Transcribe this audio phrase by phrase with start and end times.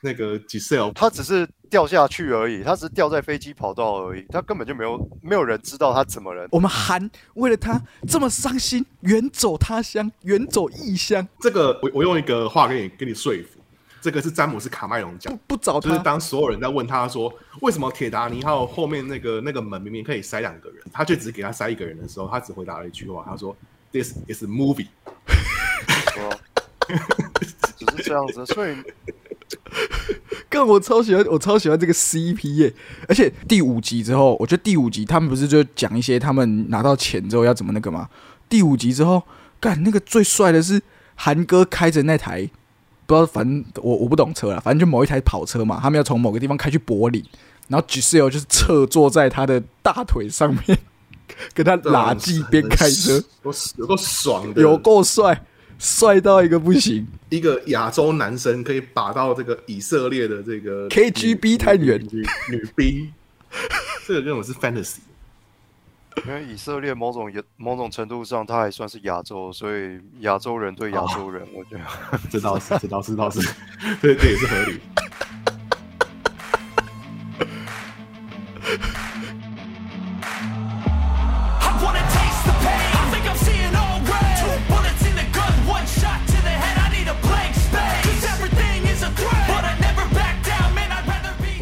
[0.00, 6.46] 那个 Giselle，他只是掉下去而已，他只是掉在飞机跑道而已，他根本就没有没有人知道他怎么了。
[6.52, 13.58] 我们韩为了他这么伤心，远走他乡，远走异乡，这个我我用一个话给你给你说服，
[14.00, 16.02] 这个是詹姆斯卡麦隆讲不，不找就是他。
[16.04, 23.56] 当所有人在问他说为什么铁达尼号后面那个那个门明明可以塞两个人，他却只给他塞一个人的时候，他只回答了一句话，他说
[23.90, 24.86] This is a movie。
[26.12, 26.38] 是吧
[27.76, 28.76] 只是这样子，所以
[30.50, 32.74] 干，我超喜欢，我超喜欢这个 CP 耶！
[33.08, 38.08] 而且第五集之后，我觉得第五集他们不是就讲一些他们拿到钱之后要怎么那个吗？
[38.48, 39.22] 第五集之后，
[39.60, 40.80] 干那个最帅的是
[41.14, 42.48] 韩哥开着那台，
[43.06, 47.24] 不知道，反正我我不懂车了，反正就某一台跑车嘛，他们要从某个地方开去柏林，
[47.68, 50.78] 然后 Giselle 就是侧坐在他的大腿上面，
[51.52, 55.44] 跟他拉锯边开车，有有够爽的，有够帅，
[55.78, 57.06] 帅到一个不行。
[57.30, 63.12] 一个亚洲男生可以把到这个以色列的这个 KGB 探员女女兵，
[64.06, 64.98] 这个根本是 fantasy。
[66.26, 71.84] 因为以色列某种某种程度上，他还算是亚洲，所以亚洲人对亚洲人，我觉得
[72.28, 73.40] 这倒是，这倒是，这倒是，
[74.02, 74.80] 这这也是合理。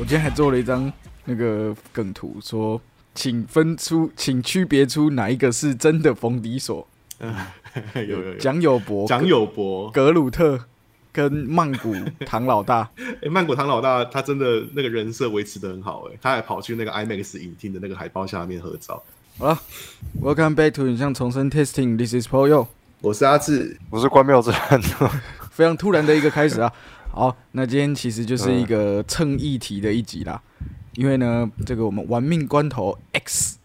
[0.09, 0.91] 今天还做了一张
[1.25, 2.81] 那个梗图，说
[3.13, 6.87] 请分出，请区别出哪一个是真的冯迪索，
[7.93, 10.61] 有有有，蒋友柏、蒋友柏，格鲁特
[11.11, 11.93] 跟曼谷
[12.25, 12.89] 唐老大。
[13.21, 19.03] 哎，曼谷唐老大他真的那个人设维持的很好，哎，他还跑去那个 IMAX 影厅的那个海报下面合照。
[19.39, 19.61] 好了
[20.23, 22.69] ，Welcome back to 影像重生 Testing，This is Paul Yo。
[23.01, 24.81] 我是阿志，我是关庙之战。
[25.51, 26.73] 非常突然的一个开始啊。
[27.17, 30.39] 好，那今天其实就是一个蹭议题的一集啦，
[30.97, 33.57] 因为呢，这个我们玩命关头 X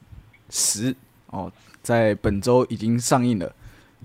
[0.49, 1.51] 十哦，
[1.83, 3.53] 在本周已经上映了。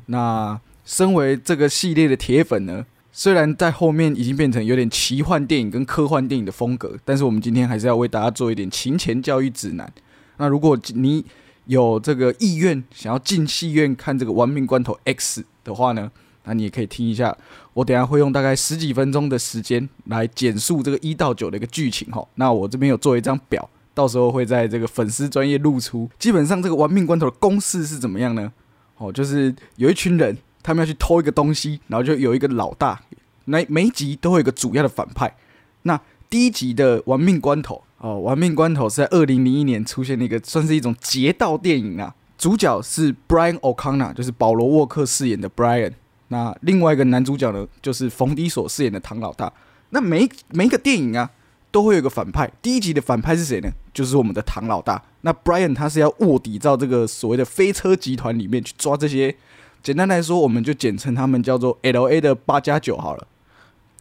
[0.06, 9.92] 那身为这个系列的铁粉呢，虽然在后面已经变成有点奇幻电影跟科幻电影的风格，但是我们今天还是要为大家做一点情前教育指南。
[10.38, 11.24] 那如果你
[11.66, 16.10] 有这个意愿想要进戏院看这个《玩命关头 X》的话呢，
[16.46, 17.36] 那你也可以听一下。
[17.74, 22.26] 我等下会用大概十几分钟的时间来简述这个一到九的一个剧情哈。
[22.36, 26.08] 那我这边有做一张表，到时候会在这个粉丝专业露出。
[26.18, 28.50] 基本上这个玩命关头的公式是怎么样呢？
[28.96, 32.98] 哦，就是有一群人，他们要去偷一个东西，然后就有一个老大。
[33.44, 35.36] 每每一集都会有一个主要的反派。
[35.82, 42.14] 那第一集的《玩命关头》哦，《玩命关头》是在二零零一年出现的一个算是一种劫盗电影啊。
[42.36, 45.92] 主角是 Brian O'Connor，就是保罗沃克饰演的 Brian。
[46.28, 49.52] 那另外一个男主角呢，就是冯迪所饰演的唐老大。
[49.90, 51.30] 那每每一个电影啊，
[51.70, 52.50] 都会有一个反派。
[52.60, 53.70] 第一集的反派是谁呢？
[53.94, 55.00] 就是我们的唐老大。
[55.20, 59.34] 那 Brian 他是要卧底到这个所谓的飞车集团里面去抓这些。
[59.82, 63.26] 简单来说，我们就简称他们叫做 L A 的八加九好了，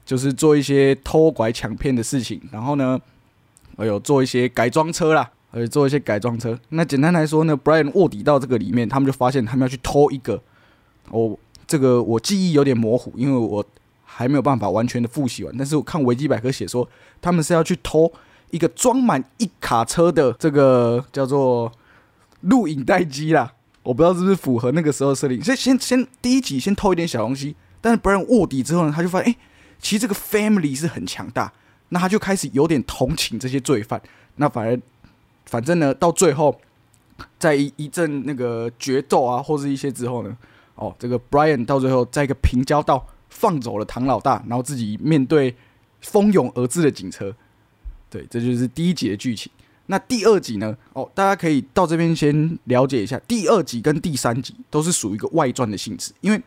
[0.03, 2.41] 就是做一些偷拐抢骗的事情。
[2.51, 2.99] 然后呢，
[3.77, 6.59] 还有做一些改装车啦，还有做一些改装车。
[6.69, 10.41] 那简单来说呢，Brian 卧底到这个里面，他们就发现他们要去偷一个。
[11.11, 11.37] 哦，
[11.67, 13.65] 这个我记忆有点模糊，因为我
[14.03, 15.55] 还没有办法完全的复习完。
[15.57, 16.87] 但是我看维基百科写说，
[17.21, 18.11] 他们是要去偷
[18.51, 21.71] 一个装满一卡车的这个叫做
[22.41, 23.53] 录影带机啦。
[23.83, 25.43] 我不知道是不是符合那个时候设定。
[25.43, 29.37] 先先先第一集先偷一点小东西，但是 Brian 卧底之后呢，他就发现，哎、
[29.79, 31.53] 其实这个 family 是很强大，
[31.89, 34.01] 那他就开始有点同情这些罪犯。
[34.37, 34.79] 那反而
[35.45, 36.59] 反正呢，到最后，
[37.37, 40.35] 在一一阵那个决斗啊，或是一些之后呢，
[40.75, 45.55] 哦，这个 Brian 到最后在一个平交道放走了唐老大，然后自己面对
[46.01, 47.35] 蜂拥而至的警车。
[48.09, 49.51] 对，这就是第一集的剧情。
[49.87, 50.75] 那第二集呢？
[50.93, 56.41] 哦，大家可以到这边先了解一下，第二集跟第三集都是属于一个外传的性质，因为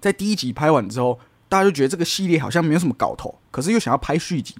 [0.00, 1.18] 在第一集拍完之后，
[1.48, 4.54] 大家就觉得这个系列好像没有什么搞头，可是又想要拍续集。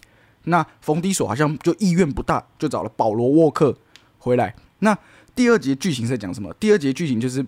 [0.45, 3.77] 那冯迪索好像就意愿不大，就找了保罗沃克
[4.19, 4.55] 回来。
[4.79, 4.97] 那
[5.35, 6.55] 第二集的剧情在讲什么？
[6.55, 7.45] 第二集的剧情就是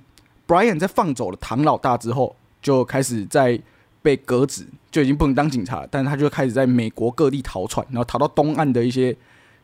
[0.48, 3.60] Brian 在放走了唐老大之后，就开始在
[4.00, 9.14] 被革职，就已经不能当警察，但是他就开始在美国各地逃窜，然后逃到东岸的一些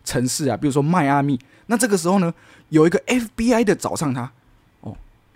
[0.04, 1.38] 城市啊，比如说迈阿密。
[1.66, 2.34] 那这个时候呢，
[2.68, 4.30] 有一个 FBI 的找上他，
[4.82, 4.94] 哦，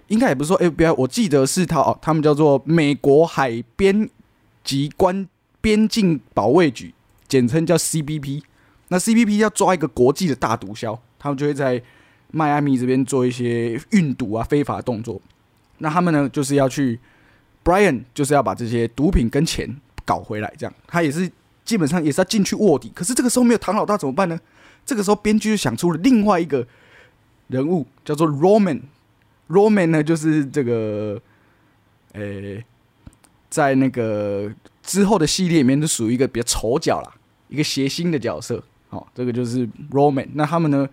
[0.08, 4.10] 应该也不是说 FBI，我记得是他哦，他们叫做美国海边
[4.62, 5.26] 及关
[5.62, 6.92] 边境保卫局，
[7.26, 8.42] 简称叫 CBP。
[8.88, 11.82] 那 CBP 要抓一个国际的大毒枭，他们就会在
[12.30, 15.18] 迈阿密这边做一些运毒啊、非法动作。
[15.78, 16.98] 那他们呢，就是要去
[17.64, 19.68] Brian，就是要把这些毒品跟钱
[20.04, 21.30] 搞回来，这样他也是
[21.64, 22.90] 基本上也是要进去卧底。
[22.94, 24.38] 可是这个时候没有唐老大怎么办呢？
[24.84, 26.66] 这个时候编剧就想出了另外一个
[27.48, 28.80] 人物，叫做 Roman。
[29.48, 31.20] Roman 呢，就是这个，
[32.12, 32.64] 诶、
[33.48, 34.52] 在那个
[34.82, 37.14] 之后的系列里面，就属于一个比较丑角啦，
[37.48, 38.62] 一个谐星的角色。
[38.88, 40.28] 好、这个就是 Roman。
[40.34, 40.88] 那他们呢，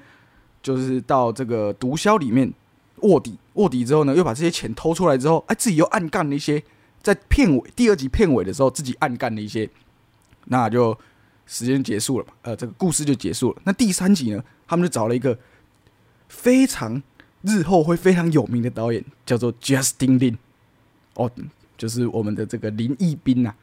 [0.62, 2.52] 就是到这个毒枭里面
[3.02, 6.64] 卧底，卧底之后呢，又把这些钱偷出来之后，哎，自己又暗干了一些，
[7.02, 9.70] 在片尾第二集片尾的时候，自己暗干了一些，
[10.46, 10.98] 那就
[11.46, 13.62] 时间结束了嘛，呃，这个故事就结束了。
[13.64, 15.38] 那第三集呢，他们就找了一个
[16.28, 17.02] 非常
[17.42, 20.38] 日后会非常有名的导演，叫做 Justin Lin，
[21.16, 21.30] 哦，
[21.78, 23.54] 就是我们的这个林毅斌呐、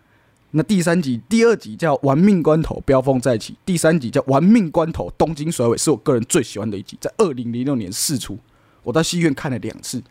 [0.50, 8.38] 那第三集、第二集叫《玩命关头》，飙风再起；第三集叫《玩命关头》，东京甩尾，是我个人最喜欢的一集，在二零零六年试出，
[8.82, 10.02] 我到戏院看了两次。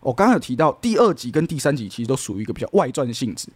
[0.00, 3.48] 我刚刚有提到第二集跟第三集其实都属于一个比较外传性质。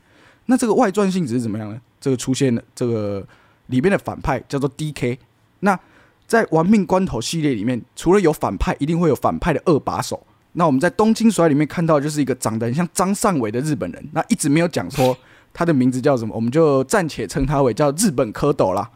[0.47, 1.81] 那这个外传性质是怎么样呢？
[2.00, 3.25] 这个出现了这个
[3.67, 5.19] 里面的反派叫做 D.K。
[5.61, 5.79] 那
[6.26, 10.25] 在《玩命关头》系列里面，除了有反派，一定会有反派的二把手。
[10.52, 15.17] 那我们在《东京甩》里面看到，就是一个长得很像张善伟的日本人，那一直没有讲说
[15.52, 18.91] 他的名字叫什么，我们就暂且称他为叫日本蝌蚪啦。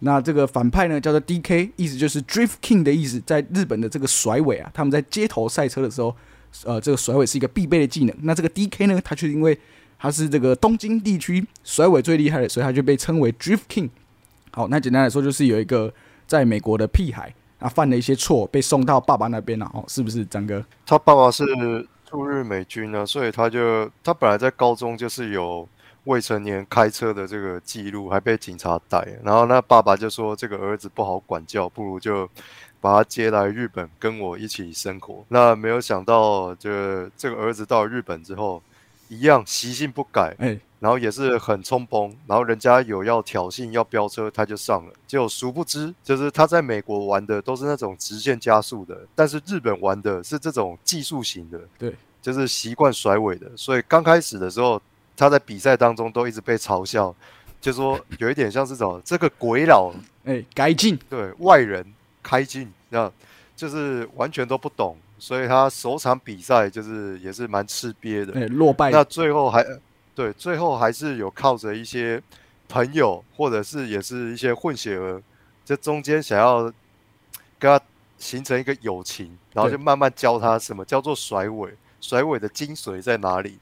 [0.00, 6.16] 那这个反派呢叫做 D.K，意思就是 Drift King 的意思，在日本的这个甩尾啊，他们在街头赛车的时候，
[6.64, 8.16] 呃，这个甩尾是一个必备的技能。
[8.22, 9.58] 那这个 D.K 呢，他却因为
[9.98, 13.90] 他是这个东京地区甩尾最厉害的，所以他就被称为 Drift King。
[14.52, 15.92] 好，那简单来说就是有一个
[16.26, 19.70] 在美国的屁孩啊，犯了一些错，被送到爸爸那边了。
[19.74, 20.64] 哦，是不是张哥？
[20.86, 21.44] 他爸爸是
[22.06, 25.68] 驻日美军啊，所以他就他本来在高中就是有
[26.04, 29.18] 未成年开车的这个记录，还被警察逮。
[29.22, 32.28] 然后那爸爸就说这个儿子不好管教，不如就
[32.80, 35.24] 把他接来日本跟我一起生活。
[35.28, 36.70] 那没有想到，就
[37.16, 38.62] 这个儿子到了日本之后，
[39.08, 44.92] 一样习性不改，哎、然后也是很冲崩，然后人家有要挑衅要飙车，他就上了。
[45.06, 53.50] 结果殊不知，就是他在美国玩的都是那种直线加速的，但是日本玩的是这种技术型的，对，就是习惯甩尾的。
[53.56, 54.80] 所以刚开始的时候，
[55.20, 57.14] 他在比赛当中都一直被嘲笑，
[57.60, 59.92] 就说有一点像是什么这个鬼佬
[60.24, 61.84] 哎、改进，对外人
[62.22, 63.12] 开进，那
[63.54, 68.32] 就是完全都不懂，所以他首场比赛就是也是蛮吃瘪的。
[68.40, 69.62] 哎、落败，那最后还
[70.14, 72.22] 对，最后还是有靠着一些
[72.66, 75.22] 朋友，或者是也是一些混血儿，
[75.66, 76.62] 这中间想要
[77.58, 77.78] 跟他
[78.16, 83.58] 形成一个友情，然后就慢慢教他什么叫做甩尾，甩尾的精髓在哪里。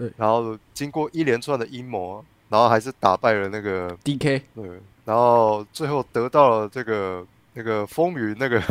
[0.00, 4.42] 对然后经过一连串的阴谋，然后还是打败了那个 D.K.
[4.54, 4.64] 对，
[5.04, 8.62] 然后最后得到了这个那个风云那个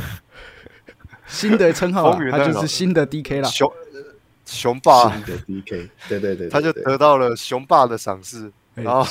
[1.28, 3.42] 新的称号啊风，云他就是新的 D.K.
[3.42, 3.48] 了。
[3.48, 3.72] 熊
[4.46, 9.06] 熊霸，新的 DK，对对对， 他就得到了熊霸的赏识，哎然后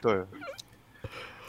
[0.00, 0.18] 对。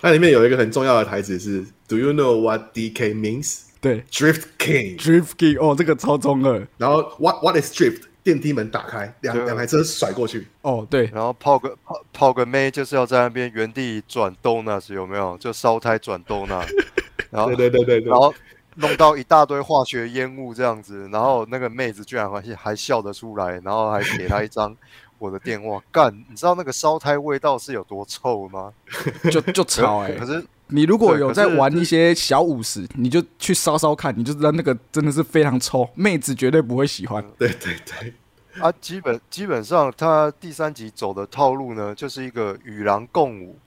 [0.01, 3.61] 那里面有一个很重要的台词是 “Do you know what DK means?
[3.79, 4.99] 对 Drift King。
[4.99, 10.45] ，Drift King，哦，这个超中二。”然后 “What What is drift？” 电梯门打开，两两台车甩过去。
[10.61, 15.37] 哦，对，然后泡个泡泡个妹，就是要在那边原地转 donuts 有没有？
[15.37, 16.67] 就烧胎转 donut，
[17.31, 18.19] 然后对对对对对然。
[18.19, 18.33] 后
[18.79, 24.75] 弄到一大堆化学烟雾这样子，然后那个妹子居然还还笑得出来，然后还给他一张
[25.19, 25.81] 我的电话。
[25.89, 28.73] 干，你知道那个烧胎味道是有多臭吗？
[29.31, 37.23] 就就吵哎、可是你如果有在玩一些小五十，你就去烧烧看，你就知道那个真的是非常臭，妹子绝对不会喜欢。
[37.37, 38.13] 对对对，
[38.61, 43.57] 啊，基本基本上他第三集走的套路呢，就是一个与狼共舞，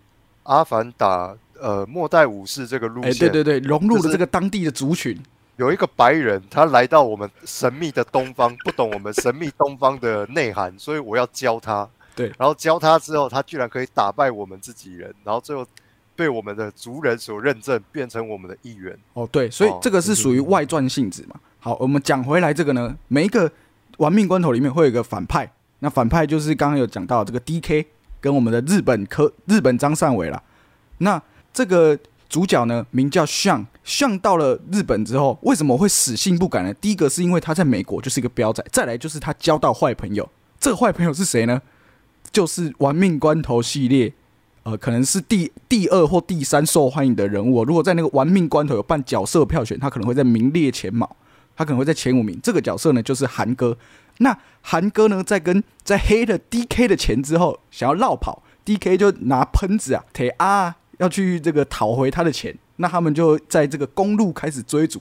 [0.43, 3.31] 阿凡达呃末代武士这个路哎、线。
[3.31, 5.19] 对对对，融入了这个当地的族群，
[5.57, 11.89] 有一个白人，他来到我们神秘的东方，不懂我们神秘东方的内涵， 所以我要教他。
[12.17, 15.65] 对然后教他之后，他居然可以打败我们自己人，然后最后
[16.21, 18.95] 被我们的族人所认证，变成我们的一员。
[19.15, 21.41] 哦，对，所以哦这个是属于外传性质嘛。
[21.59, 23.51] 好，我们讲回来这个呢，每一个
[23.97, 27.87] 玩命关头里面会有一个反派，那反派就是刚刚有讲到这个 D.K.
[28.21, 30.43] 跟我们的日本科日本张善伟啦。
[30.99, 31.23] 那
[31.55, 31.99] 这个
[32.29, 36.75] 主角呢，名叫向向到了日本之后，为什么会死性不改呢？
[36.75, 40.29] 第一个是因为他在美国就是一个标仔，再来就是他交到坏朋友。
[40.59, 41.63] 这个坏朋友是谁呢？
[42.31, 44.13] 就是《玩命关头》系列，
[44.63, 51.17] 呃，可能是第第二或第三受欢迎的人物、如果在那个《玩命关头》有办角色票选，他可能会在名列前茅，
[51.57, 52.39] 他可能会在前五名。
[52.43, 53.77] 这个角色呢，就是韩哥。
[54.19, 62.55] 那韩哥呢，在跟在黑了 D.K 的钱之后，想要绕跑，D.K 就拿喷子啊，铁啊，要去这个讨回他的钱。
[62.77, 65.01] 那他们就在这个公路开始追逐。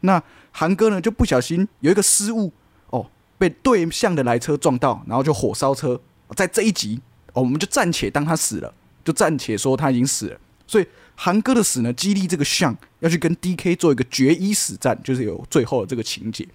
[0.00, 2.50] 那韩哥呢，就不小心有一个失误
[2.88, 3.06] 哦，
[3.36, 6.00] 被对向的来车撞到，然后就火烧车。
[6.34, 7.00] 在这一集，
[7.34, 8.72] 我们就暂且当他死了，
[9.04, 10.38] 就暂且说他已经死了。
[10.66, 16.48] 所以韩哥的死呢，激励这个象要去跟 DK 做一个决一死战，就是有最后的这个情节。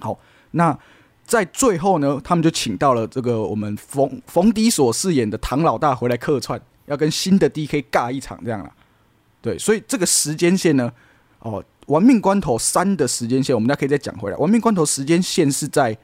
[0.00, 0.18] 好，
[0.52, 0.76] 那
[1.26, 8.72] 在最后呢，他们就请到了这个我们冯冯迪所饰演的唐老大回来客串，要跟新的 DK 尬一场这样啦。
[9.40, 10.90] 对，所以这个时间线呢，
[11.40, 14.36] 哦，玩命关头三的时间线，我们大家可以再讲回来。
[14.38, 15.96] 玩命关头时间线是在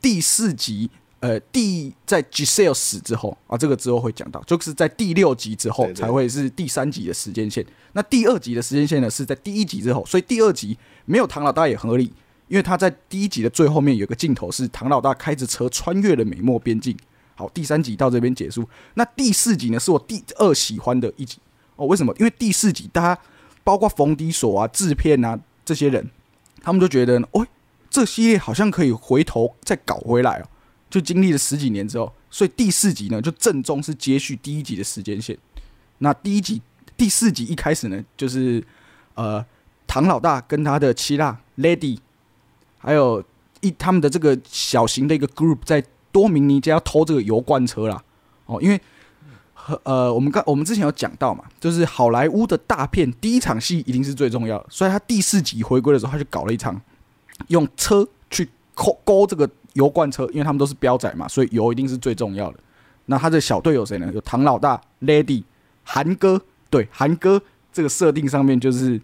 [0.00, 0.90] 第四集，
[1.22, 7.64] 呃，第在 Giselle 死之后啊，这个之后会讲到，就是在第六集之后才会是第三集的时间线。
[7.92, 12.12] 那第二集的时间线呢，是在第一集之后，所以第二集没有唐老大也很合理，
[12.48, 16.96] 因为他在第一集的最后面有个镜头是唐老大开着车穿越了美墨边境。
[17.36, 18.68] 好，第三集到这边结束。
[18.94, 21.38] 那第四集呢，是我第二喜欢的一集
[21.76, 21.86] 哦。
[21.86, 22.12] 为什么？
[22.18, 23.22] 因为第四集大家
[23.62, 26.10] 包括冯迪索啊、制片啊这些人，
[26.60, 27.46] 他们都觉得呢，哦，
[27.88, 30.48] 这系列好像可以回头再搞回来哦。
[30.92, 35.34] 就经历了十几年之后，所以第四集呢，就正宗是接续第一集的时间线。
[36.00, 36.60] 那第一集、
[36.98, 38.62] 第四集一开始呢，就是
[39.14, 39.42] 呃，
[39.86, 41.98] 唐老大跟他的七辣 Lady，
[42.76, 43.24] 还有
[43.62, 45.82] 一他们的这个小型的一个 group 在
[46.12, 48.04] 多明尼加偷这个油罐车啦。
[48.44, 48.78] 哦，因为
[49.84, 56.78] 呃，我们刚我们之前有讲到嘛，就是好莱坞的大片第一场戏一定是最重要的，所以他第四集回归的时候，他就搞了一场
[57.48, 62.58] 用车去勾勾这个油罐车，因为他们都是标仔嘛，所以油一定是最重要的。
[63.06, 64.10] 那他的小队有谁呢？
[64.14, 65.42] 有唐老大、Lady、
[65.82, 66.40] 韩哥。
[66.70, 68.98] 对，韩哥这个设定上面就是，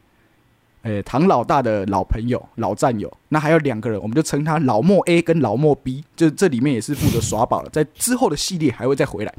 [0.83, 3.15] 诶、唐老大的老朋友、老战友。
[3.29, 9.35] 那还有两个人，我们就称他老莫 A 跟老莫 B，就这里面也是负责耍宝了，在之后的系列还会再回来。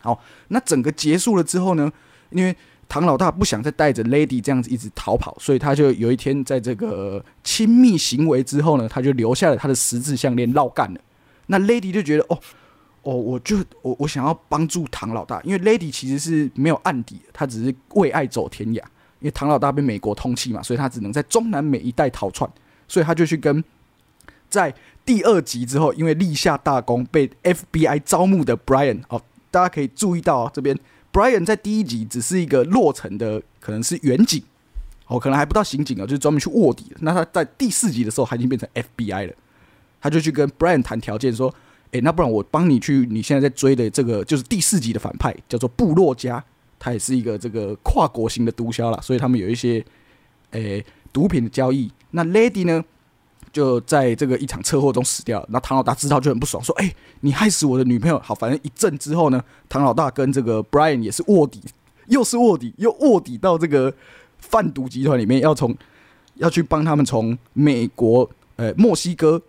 [0.00, 1.90] 好，那整个结束了之后呢，
[2.28, 2.54] 因为
[2.88, 11.00] 唐老大不想再带着 Lady 这样子一直逃跑，所以他就有一天在这个亲密行为之后呢，他就留下了他的十字项链绕干了。
[11.46, 12.38] 那 Lady 就觉得哦
[13.02, 18.82] 哦，我就我我想要帮助唐老大，因为 Lady 其实是没有案底的，他只是为爱走天涯。
[19.20, 22.50] 因为唐老大被美国通缉嘛，所以他只能在中南美一带逃窜，
[22.86, 23.64] 所以他就去跟
[24.50, 30.78] 在第二集之后，因为立下大功被 FBI 招募的 Brian 哦，大家可以注意到，这边
[31.14, 34.42] Brian 在第一集只是一个落成的，可能是远景
[35.06, 36.96] 哦，可能还不到刑警哦，就是专门去卧底的。
[37.02, 39.32] 那他在第四集的时候，他已经变成 FBI 了，
[40.00, 41.54] 他就去跟 Brian 谈条件说，
[41.92, 46.44] 诶，那不然我帮你去你现在在追的这个就是第四集的反派，叫做部落家，
[46.80, 49.84] 他也是一个这个跨国型的毒枭啦，所以他们有一些
[50.50, 51.88] 诶毒品的交易。
[52.10, 52.84] 那 Lady 呢，
[53.54, 55.42] 就在这个一场车祸中死掉。
[55.48, 61.62] 那唐老大知道就很不爽，说：“哎、你害死我的女朋友。”好，反正一阵之后呢，唐老大跟这个 Brian 也是卧底，
[62.08, 63.94] 又是卧底，又卧底到这个
[64.40, 65.74] 贩毒集团里面，要从
[66.34, 69.40] 要去帮他们从美国呃墨西哥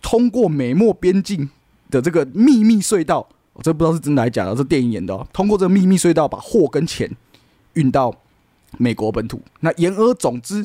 [0.00, 1.50] 通过美墨边境
[1.90, 5.26] 的这个秘密隧道，我这不知道是真的还是假的，这电影演的哦。
[5.32, 7.10] 通过这个秘密隧道，把货跟钱
[7.72, 8.14] 运到
[8.76, 9.42] 美国本土。
[9.60, 10.64] 那言而总之，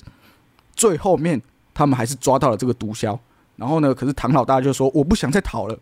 [0.75, 1.41] 最后面
[1.73, 3.17] 他们还是抓到了这个毒枭。
[3.55, 5.77] 然后呢，可是唐老大就说我不想再逃了，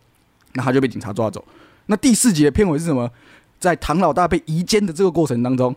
[0.54, 1.44] 那他就被警察抓走。
[1.86, 3.10] 那第四集的片尾是什么？
[3.60, 5.76] 在唐老大被移监的这个过程当中，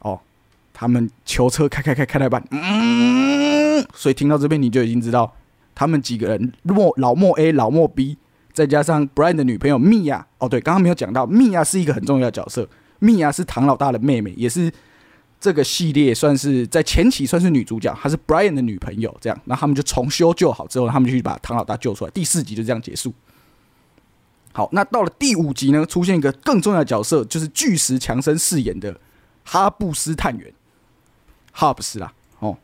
[0.00, 0.18] 哦，
[0.72, 5.32] 他们囚车开开开开到一半，嗯，所以听到这边你就已经知道，
[5.74, 8.18] 他们几个人莫老莫 A、老莫 B，
[8.52, 12.68] 再加上 Brian 的女朋友米娅，哦，对，刚刚没有讲到，米娅是一个很重要的角色，
[12.98, 14.72] 米娅是唐老大的妹妹，也是
[15.44, 23.12] 这个系列算是在前期算是女主角，她是 Brian 的女朋友，这样，那他们就重修旧好之后，他们就去把唐老大救出来，第四集就这样结束。
[24.54, 28.98] 好，那到了第五集呢，出现一个更重要的角色，就是巨石强森饰演的
[29.44, 30.50] 哈布斯探员，
[31.52, 32.56] 哈布斯啦，哦，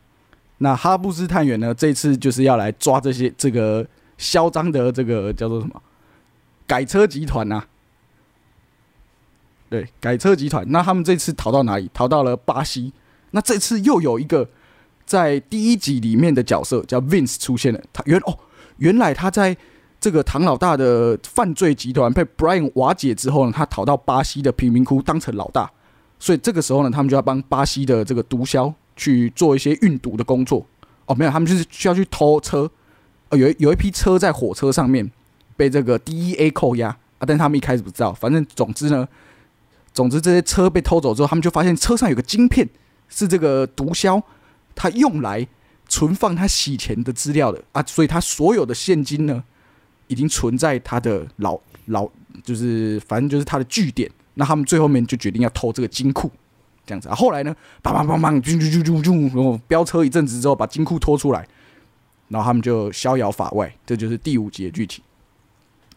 [0.56, 5.82] 那哈布斯探员呢，这次就是要来抓这些这个嚣张的这个叫做什么
[6.66, 7.62] 改车集团呐、
[9.70, 10.64] 对，改车集团。
[10.70, 11.88] 那他们这次逃到哪里？
[11.94, 12.92] 逃到了巴西。
[13.30, 14.46] 那这次又有一个
[15.06, 17.80] 在第一集里面的角色叫 Vince 出现了。
[17.92, 18.36] 他原哦，
[18.78, 19.56] 原来他在
[20.00, 25.70] 这个唐老大的犯罪集团被 Brian 瓦解之后呢，他逃到巴西的贫民窟当成老大。
[26.18, 30.66] 所以这个时候呢，他们就要帮巴西的这个毒枭去做一些运毒的工作。
[31.06, 32.68] 哦，没有，他们就是需要去偷车。
[33.28, 35.08] 哦，有有一批车在火车上面
[35.56, 38.12] 被这个 DEA 扣押啊，但他们一开始不知道。
[38.12, 39.06] 反正总之呢，
[39.92, 42.68] 总之这些车被偷走之后，他们就发现车上有个晶片
[43.08, 44.22] 是这个毒枭
[44.74, 45.46] 他用来
[45.88, 49.42] 存放他洗钱的资料的啊，所以他所有的现金呢，
[50.06, 52.08] 已经存在他的老老
[52.44, 54.10] 就是反正就是他的据点。
[54.34, 56.30] 那他们最后面就决定要偷这个金库，
[56.86, 57.14] 这样子啊。
[57.14, 61.46] 后来呢，梆梆梆梆，啾啾啾啾啾，然后飙车一阵子之后，把金库拖出来，
[62.28, 63.70] 然后他们就逍遥法外。
[63.84, 65.02] 这就是第五集的剧情。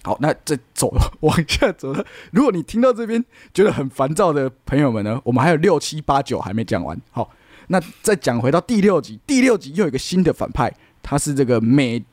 [0.05, 2.05] 好，那再走往下走了。
[2.31, 6.99] 如果你听到这边觉得很烦躁的朋友们呢，我们还有六七八九还没讲完。
[7.09, 7.31] 好，
[7.67, 10.69] 那再讲回到第六集，第六集又有一个新的反派，
[11.01, 12.03] 他是这个美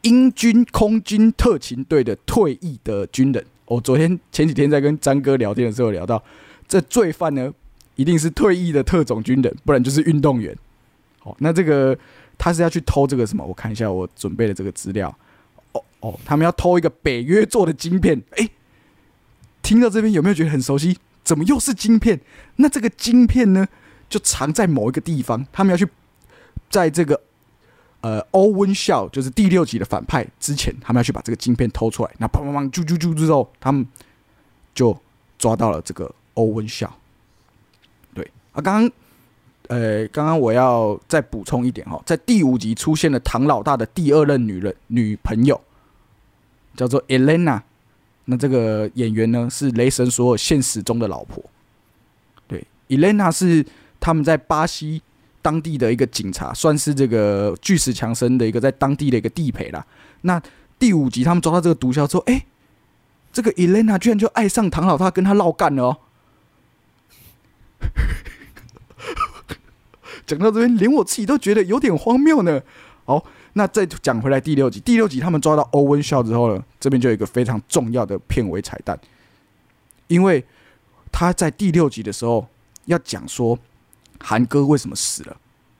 [0.00, 3.44] 英军空军特勤队的退役的军人。
[3.66, 6.22] 我昨天前几天在跟张哥聊天的时候聊到，
[6.66, 7.52] 这罪犯呢
[7.96, 10.56] 一定是退役的特种军人，不然就是运动员。
[11.18, 11.94] 好，那这个
[12.38, 13.44] 他是要去偷这个什么？
[13.44, 15.14] 我看一下我准备的这个资料。
[16.00, 18.22] 哦，他们要偷一个北约做的晶片。
[18.36, 18.50] 诶，
[19.62, 20.96] 听到这边有没有觉得很熟悉？
[21.24, 22.20] 怎么又是晶片？
[22.56, 23.66] 那这个晶片呢，
[24.08, 25.44] 就藏在某一个地方。
[25.52, 25.86] 他们要去
[26.70, 27.20] 在这个
[28.00, 32.10] 呃欧温孝，就是第六集的反派之前，他们要去把这个晶片偷出来。
[32.18, 33.86] 那砰砰砰，啾啾啾之后，他们
[34.74, 34.96] 就
[35.38, 36.90] 抓到了这个欧温孝。
[38.14, 38.90] 对啊，刚刚
[39.66, 45.60] 呃，刚刚我要再补充一点哈，在第五集出现了唐老大的第二任女人女朋友，
[46.78, 47.60] 叫做 Elena。
[48.26, 51.42] 那这个演员呢是雷神索尔现实中的老婆。
[52.46, 53.64] 对，Elena 是
[53.98, 55.02] 他们在巴西
[55.42, 59.84] 当地的一个警察，算是这个巨石强森的一个在当地的一个地陪啦。
[60.22, 60.40] 那
[60.78, 62.46] 第五集他们抓到这个毒枭之后，哎、
[63.32, 65.96] 这个 Elena 居然就爱上唐老大，跟他闹干了哦。
[70.26, 72.60] 讲到这边，连我自己都觉得有点荒谬呢。
[73.06, 78.98] 好，那再讲回来第六集，第六集他们抓到欧文孝之后呢，这边就有一个非常重要的片尾彩蛋，
[80.06, 80.44] 因为
[81.10, 82.46] 他在第六集的时候
[82.84, 83.58] 要讲说
[84.20, 85.36] 韩哥为什么死了，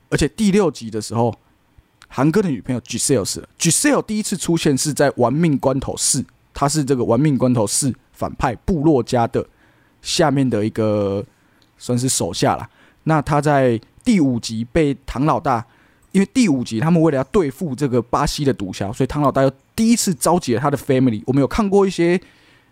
[0.09, 1.33] 而且第六集的时候，
[2.07, 3.49] 韩哥的女朋友 Giselle 死了。
[3.57, 6.21] Giselle 第一次出现是在《玩命关头四》，
[6.53, 9.45] 他是这个《玩命关头四》反派部落家的
[10.01, 11.23] 下面的一个
[11.77, 12.69] 算是手下啦。
[13.03, 15.65] 那他在第五集被唐老大，
[16.11, 21.21] 因为第五集他们为了要对付这个巴西的毒枭，所以唐老大又第一次召集了他的 family。
[21.25, 22.19] 我们有看过一些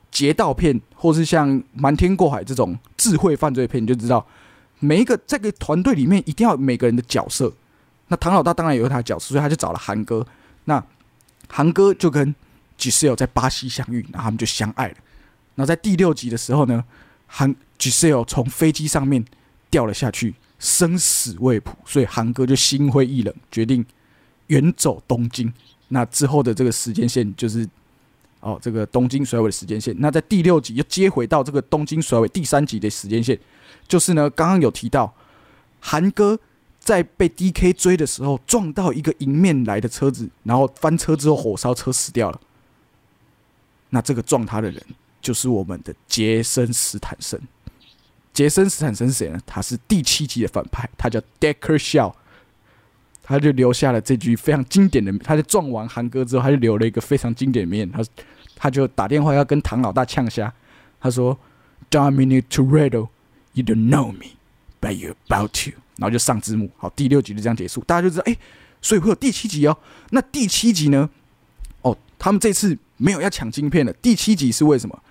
[0.09, 4.25] 劫盗片，或是像《瞒天过海》这种智慧犯罪片，你就知道
[4.79, 7.53] 每一个这个团队里面一定要有每个人的角色。
[8.07, 10.25] 那唐老大当然有他的角色，所以他就找了韩哥。
[10.65, 10.83] 那
[11.47, 12.33] 韩哥就跟
[12.79, 14.95] Giselle 在巴西相遇，然后他们就相爱了。
[15.55, 16.83] 然后在第六集的时候呢，
[17.25, 19.23] 韩 Giselle 从飞机上面
[19.69, 23.85] 掉了下去，生死未卜，所以韩哥就心灰意冷，决定
[24.47, 25.53] 远走东京。
[25.89, 27.67] 那之后的这个时间线就是
[28.39, 29.95] 哦，这个东京甩尾的时间线。
[29.99, 33.39] 那在第六集又接回到这个东京甩尾第三集的时间线，
[33.87, 35.13] 就是呢，刚刚有提到
[35.79, 36.39] 韩哥
[36.79, 42.39] 在被 DK 追的时候撞到一个迎面来的车子，然后翻车之后火烧车死掉了。
[43.89, 44.83] 那这个撞他的人
[45.21, 47.41] 就是我们的杰森斯坦森。
[48.37, 49.39] 杰森斯坦森是谁呢？
[49.47, 52.13] 他是第七集的反派，他叫 Decker Shaw。
[53.23, 58.05] 他就留下了这句非常经典的，他在撞完韩哥之后，他就留了一个非常经典的面，他
[58.55, 60.53] 他就打电话要跟唐老大呛虾，
[60.99, 61.35] 他说
[61.89, 63.07] ：“Dominic Toretto,
[63.53, 64.37] you don't know me,
[64.79, 68.37] but you about to。”然后就上字幕，好，第六集就这样结束，大家就知道，哎、
[68.83, 69.75] 所以会有第七集哦。
[70.11, 71.09] 那第七集呢？
[71.81, 73.91] 哦，他们这次没有要抢晶片了。
[73.93, 75.03] 第七集是为什么？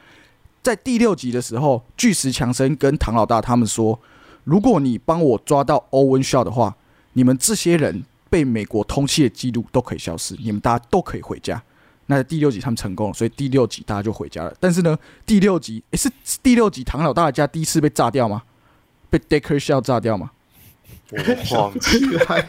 [0.66, 3.96] 在第六集的时候，巨石强森跟唐老大他们说，
[4.42, 6.74] 如果你帮我抓到欧文肖的话，
[7.12, 11.62] 你们这些人被美国通缉的记录都可以消失，你们大家都可以回家。
[12.07, 14.52] 那在第六集他们成功了，所以第六集大家就回家了。
[14.59, 18.42] 但是呢，第六集诶是是第六集唐老大的家第一次被炸掉吗？
[19.09, 20.33] 被 Decker Shell 炸掉吗？
[21.12, 22.44] 我忘记， 起来，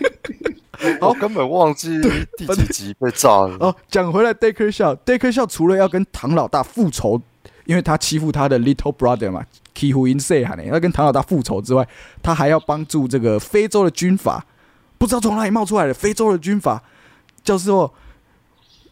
[1.01, 2.01] 我根本忘记
[2.35, 3.57] 第几集被炸了。
[3.61, 7.21] 哦，讲回来，Decker Shaw，Decker Shaw 除了要跟唐老大复仇，
[7.67, 11.87] 因为他欺负他的 little brother 嘛 k i h u In Say 呢，要跟唐老大复仇之外，
[12.23, 14.43] 他还要帮助这个非洲的军阀，
[14.97, 16.81] 不知道从哪里冒出来的非洲的军阀，
[17.43, 17.93] 叫做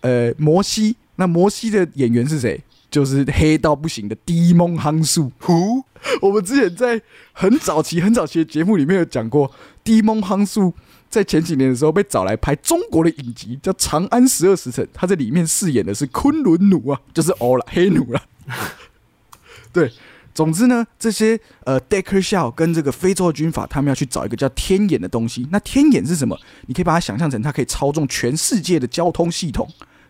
[0.01, 0.97] 呃摩西。
[1.15, 2.61] 那摩西的演员是谁？
[2.91, 5.31] 就是黑到不行的迪蒙夯素。
[5.39, 5.83] 胡
[6.21, 7.01] 我们之前在
[7.33, 9.49] 很早期、很早期的节目里面有讲过，
[9.83, 10.73] 迪蒙夯树
[11.15, 18.21] 在前几年的时候被找来拍中国的影集，叫《长安十二时辰》，他在里面饰演的是昆仑奴啊， 就是欧了黑奴了。
[19.71, 19.89] 对，
[20.33, 25.47] 总之呢，这些呃 Decker Shaw 跟这个非洲的军阀，他们要去找一个叫天眼的东西。
[25.53, 26.37] 那天眼是什么？
[26.67, 29.65] 你可以把它想象成它可以操纵全世界的交通系统，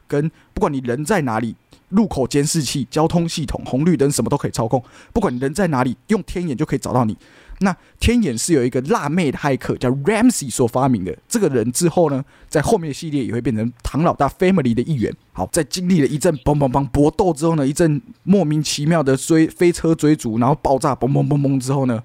[0.07, 1.55] 跟不管你人在哪里。
[1.89, 7.15] 路口监视器、交通系统、红绿灯什么都可以操控，不管你人在哪里，用天眼就可以找到你。
[7.59, 15.13] 那天眼是有一个辣妹的骇客叫 Ramsey 所发明的，这个人之后呢，在后面的系列也会变成唐老大 Family 的一员。
[15.31, 22.03] 好，在经历了一阵嘣嘣嘣搏斗之后呢，一阵莫名其妙的追飞车追逐，然后爆炸嘣嘣嘣嘣之后呢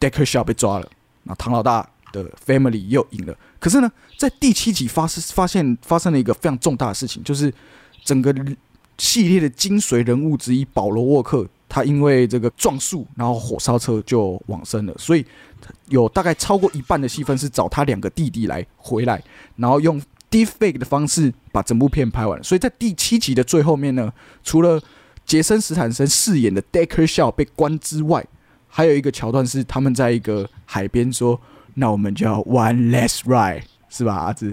[0.00, 0.88] ，Decker 小被抓了，
[1.22, 3.36] 那唐老大的 Family 又赢了。
[3.58, 7.52] 可是呢，在第七集发生发现发生了一个非常重大的事情，就是
[8.04, 8.34] 整个
[8.98, 15.24] 系列的精髓人物之一保罗沃克，他因为这个撞树，然后火烧车就往生了，所以
[15.88, 19.22] 有大概超过一半的戏份是找他两个弟弟来回来，
[19.54, 22.42] 然后用 deepfake 的方式把整部片拍完。
[22.42, 24.82] 所以在第七集的最后面呢，除了
[25.24, 28.26] 杰森·斯坦森饰演的 Decker Shaw 被关之外，
[28.66, 31.40] 还有一个桥段是他们在一个海边说
[31.74, 34.52] ：“那我们就要 one less ride，是吧，阿志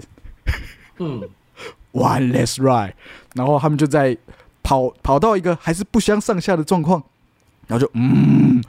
[0.98, 1.20] 嗯？
[1.92, 2.92] one less ride。”
[3.34, 4.16] 然后他们就在
[4.68, 7.02] 跑跑到一个还是不相上下的状况，
[7.66, 8.62] 然后就嗯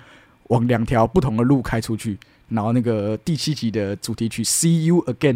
[0.48, 5.34] 往两条不同的路开出去，然后那个第七集的主题曲《See You Again》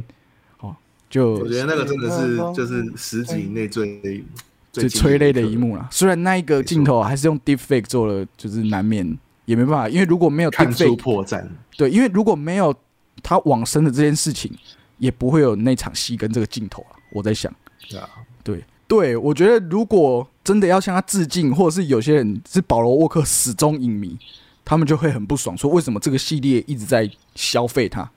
[0.62, 0.73] 哦，
[1.10, 4.23] 就我觉得那个真的是就是十集以内最
[4.71, 5.86] 最催泪的一幕了。
[5.91, 9.06] 虽然那一个镜头还是用 deepfake 做了，就是难免
[9.43, 11.45] 也没办法，因为如果没有看出 deepfake，破绽。
[11.76, 12.73] 对，因为如果没有
[13.21, 14.49] 他往生的这件事情，
[14.97, 16.95] 也不会有那场戏跟这个镜头啊。
[17.12, 17.54] 我在想，
[17.89, 18.10] 对啊，
[18.45, 24.17] 对对，我觉得如果真的要向他致敬，或者是有些人是保罗沃克始终影迷，
[24.65, 28.10] 他们就会很不爽，说为什么这个系列一直在消费他？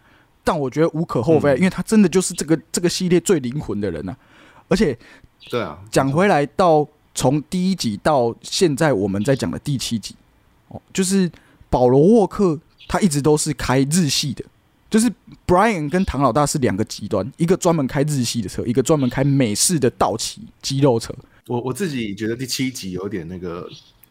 [0.42, 4.16] 但我觉得无可厚非，嗯因为他真的就是这个这个系列最灵魂的人啊，
[4.68, 4.96] 而且
[5.48, 10.14] 对啊，讲回来，到从第一集到现在我们在讲的第七集，
[10.68, 11.30] 哦，就是
[11.70, 12.58] 保罗沃克
[12.88, 14.44] 他一直都是开日系的，
[14.88, 15.12] 就是
[15.46, 21.14] Brian 跟唐老大是两个极端，一个专门开日系的车，一个专门开美式的道奇肌肉车。
[21.46, 23.68] 我我自己觉得第七集有点那个，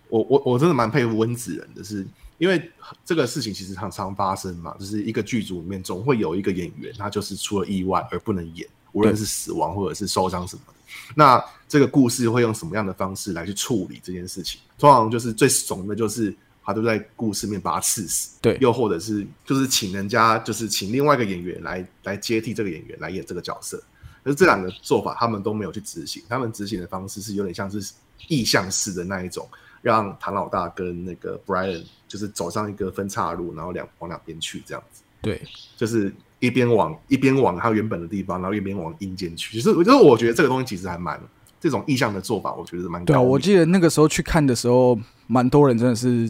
[0.09, 2.05] 我我我真的蛮佩服温子仁的是，
[2.37, 2.71] 因为
[3.03, 10.73] 这个事情其实常常发生嘛，就是一个剧组里面总会有一个演员，他就是出了意外而不能演，无论是死亡或者是受伤什么的。
[11.13, 14.61] 那这个故事会用什么样的方式来去处理这件事情？
[14.77, 23.83] 通常就是最怂的就是他都在故事面把他刺死，对又或者是就是请人家就是请另外一个演员来来接替这个演员来演这个角色。
[24.25, 27.93] 可是这两个做法他们都没有去执行，他们执行的方式是有点像是
[28.27, 29.47] 意向式的那一种，
[29.83, 35.39] 让唐老大跟那个 Brian 就是走上一个分岔路，然后两往两边去这样子，对，
[35.77, 39.61] 就是一边往一边往他原本的地方，然后一边往阴间去。
[39.61, 41.21] 就是就是我觉得这个东西其实还蛮
[41.61, 46.27] 这种意向的做法，我觉得蛮对啊，我记得那个时候去看的时候，蛮多人真的是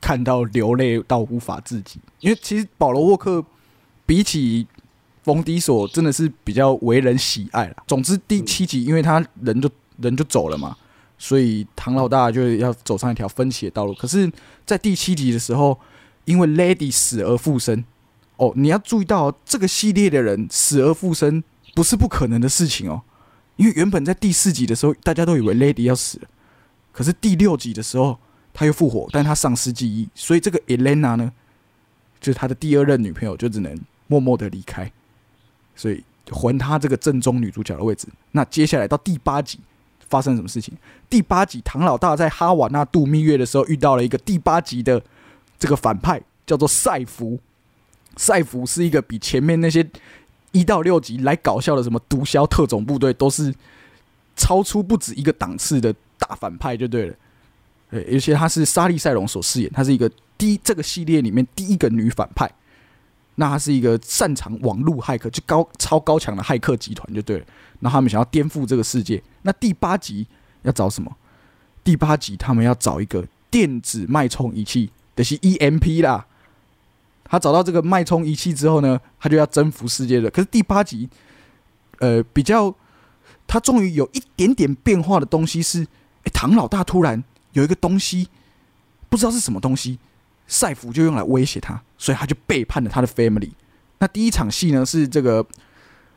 [0.00, 3.44] 看到流泪到无法自己，因为其实保罗沃克
[4.04, 4.66] 比起
[5.30, 7.76] 冯迪索真的是比较为人喜爱了。
[7.86, 10.76] 总之第七集，因为他人就人就走了嘛，
[11.18, 13.94] 所以唐老大就要走上一条分歧的道路。
[13.94, 14.28] 可是，
[14.66, 15.78] 在第七集的时候，
[16.24, 17.84] 因为 Lady 死而复生，
[18.38, 21.44] 哦，你要注意到哦这个系列的人死而复生
[21.76, 23.02] 不是不可能的事情哦。
[23.54, 26.28] 因为原本在第四集的时候，大家都以为 Lady 要死了，
[26.90, 28.18] 可是第六集的时候
[28.52, 31.30] 他又复活，但他丧失记忆，所以这个 Elena 呢，
[32.20, 34.90] 就是他的第二任女朋友，就只能默默的离开，
[35.80, 38.06] 所以还他这个正宗女主角的位置。
[38.32, 39.58] 那接下来到第八集
[40.10, 40.74] 发生什么事情？
[41.08, 45.02] 第八集唐老大在哈瓦那度蜜月的时候遇到了一个第八集的
[45.58, 47.38] 这个反派，叫做赛弗。
[48.16, 49.88] 赛弗是一个比前面那些
[50.52, 53.54] 一到六集来搞笑的什么毒枭特种部队都是
[54.36, 57.14] 超出不止一个档次的大反派就对了。
[57.90, 62.50] 对，而且他是莎莉赛隆所饰演，他是一个第这个系列里面第一个女反派。
[63.40, 67.46] 那他是一个擅长网络骇客，就高超高强的骇客集团就对了。
[67.78, 69.20] 那他们想要颠覆这个世界。
[69.40, 70.26] 那第八集
[70.60, 71.10] 要找什么？
[71.82, 76.26] 第八集他们要找一个电子脉冲仪器，的、是 EMP 啦。
[77.24, 80.28] 他找到这个脉冲仪器之后呢，他就要征服世界了。
[80.28, 81.08] 可是第八集，
[82.00, 82.74] 呃，比较
[83.46, 85.86] 他终于有一点点变化的东西是，
[86.34, 88.28] 唐老大突然有一个东西，
[89.08, 89.98] 不知道是什么东西，
[90.50, 93.52] 赛弗就用来威胁他，所以他就背叛了他的 family。
[94.00, 95.46] 那第一场戏呢是这个，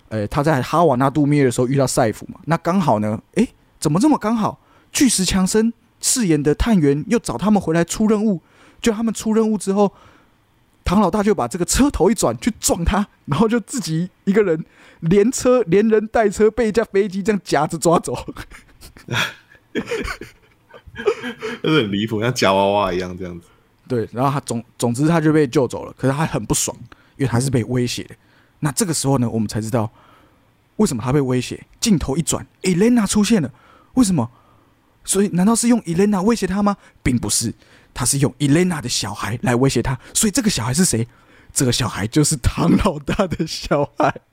[0.10, 3.48] 呃，他在哈瓦那度蜜月的时候遇到赛弗嘛，那刚好呢，哎，
[3.80, 4.60] 怎么这么刚好？
[4.92, 8.42] 巨石强森饰演的探员又找他们回来出任务，
[8.82, 9.94] 就他们出任务之后。
[10.86, 14.66] 唐老大就把这个车头一转去撞他，然后就自己一个人
[15.00, 18.14] 连车连人带车被一架飞机这样夹着抓走。
[21.64, 23.48] 就是很离谱，像夹娃娃一样这样子。
[23.88, 26.76] 对，然后他总总之他就被救走了，可是他很不爽，
[27.18, 28.16] 因为他是被威胁的。
[28.60, 29.92] 那这个时候呢，我们才知道
[30.78, 31.66] 为什么他被威胁。
[31.80, 33.52] 镜头一转，Elena 出现了，
[33.96, 34.32] 为什么？
[35.04, 36.78] 所以难道是用 Elena 威胁他吗？
[37.04, 37.54] 并不是，
[37.94, 40.00] 他是用 Elena 的小孩来威胁他。
[40.14, 41.06] 所以这个小孩是谁？
[41.52, 44.22] 这个小孩就是唐老大的小孩。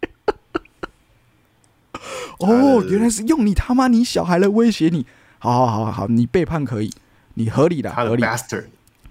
[2.39, 5.05] 哦，原来是用你他妈你小孩来威胁你。
[5.41, 6.93] 好好好好好，你背叛可以，
[7.35, 8.23] 你合理的，合理。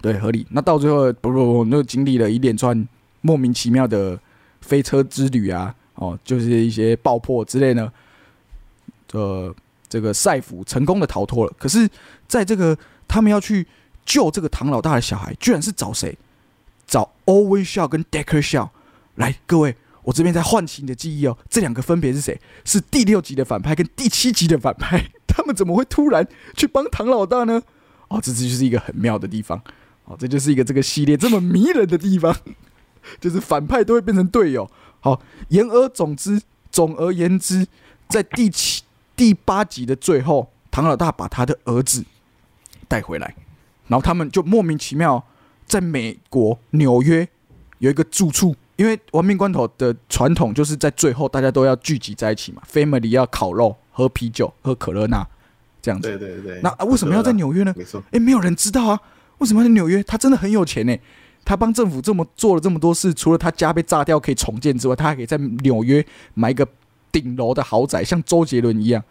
[0.00, 0.46] 对，合理。
[0.50, 2.88] 那到最后，不不不，那经历了一连串
[3.20, 4.18] 莫名其妙的
[4.60, 7.92] 飞车之旅啊，哦，就是一些爆破之类呢。
[9.12, 9.54] 呃，
[9.88, 11.52] 这个赛弗成功的逃脱了。
[11.58, 11.88] 可是，
[12.26, 13.66] 在这个他们要去
[14.06, 16.16] 救这个唐老大的小孩，居然是找谁？
[16.86, 18.70] 找 Owen Shaw 跟 Decker Shaw。
[19.16, 22.40] 来，各位，我这边在唤起你的记忆哦，这两个分别是谁？
[22.64, 27.60] 是第六集的反派跟第七集的反派，他们怎么会突然去帮唐老大呢？
[28.08, 29.60] 哦，这这就是一个很妙的地方。
[30.10, 32.36] 哦，这就是一个这个系列这么迷人的地方，
[33.20, 34.68] 就是反派都会变成队友。
[34.98, 36.42] 好，言而总之，
[36.72, 37.64] 总而言之，
[38.08, 38.82] 在第七、
[39.14, 42.04] 第八集的最后，唐老大把他的儿子
[42.88, 43.36] 带回来，
[43.86, 45.24] 然后他们就莫名其妙
[45.64, 47.28] 在美国纽约
[47.78, 55.24] 有一个住处，因为亡命关头的传统就是在最后大家都要聚集在一起嘛，family 要烤肉、喝啤酒、喝可乐那
[55.80, 56.08] 这样子。
[56.08, 56.60] 对对对。
[56.64, 57.72] 那、啊、为什么要在纽约呢？
[57.76, 59.00] 没错，诶，没有人知道啊。
[59.40, 60.02] 为什么要在纽约？
[60.04, 60.96] 他真的很有钱呢。
[61.44, 66.68] 他帮政府这么做了这么多事，除了他家被炸掉可以重建之外，他还可以在纽约买一个
[67.10, 69.02] 顶楼的豪宅，像周杰伦一样。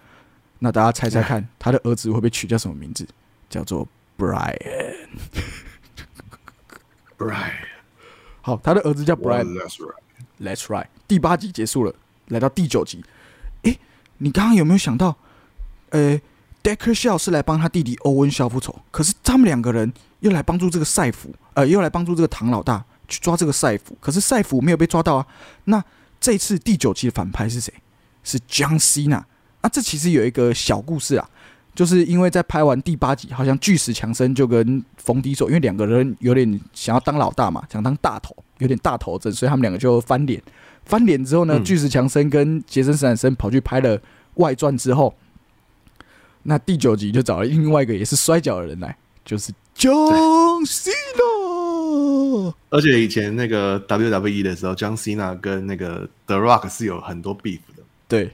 [0.60, 3.08] 那大家猜猜看，他的儿子会不会取叫什么名字？
[3.50, 3.88] 叫做
[4.18, 4.56] Brian。
[7.18, 7.52] Right，
[8.42, 9.58] 好，他的儿子叫 Brian Brian。
[9.58, 9.96] that's right。
[10.40, 10.88] That's right。
[11.08, 11.94] 第八集结束了，
[12.28, 13.04] 来到第九集。
[13.64, 13.80] 诶，
[14.20, 15.18] 你刚刚有没有想到，
[15.90, 16.22] 呃
[16.62, 25.26] ，Decker Shaw 是来帮他弟弟欧文肖复仇，可是他们两个人又来帮助这个赛弗，呃，又来帮助这个唐老大去抓这个赛弗，可是赛弗没有被抓到啊。
[25.66, 25.84] 那
[26.20, 27.74] 这次第九集的反派是谁？
[28.24, 29.24] 是 John Cena。
[29.62, 31.30] 啊，这其实有一个小故事啊，
[31.76, 40.42] 就是因为在拍完第八集，好像巨石强森就跟冯迪索，因为两个人有点想要当老大嘛，想当大头，有点大头症，所以他们两个就翻脸。
[40.86, 44.02] 翻脸之后呢，嗯巨石强森跟杰森斯坦森跑去拍了
[44.36, 45.14] 外传之后，
[46.44, 52.54] 那第九集就找了另外一个也是摔跤的人来，就是 John Cena。
[52.70, 58.32] 而且以前那个 WWE 的时候，John Cena 跟那个 The Rock 是有很多 beef 的，对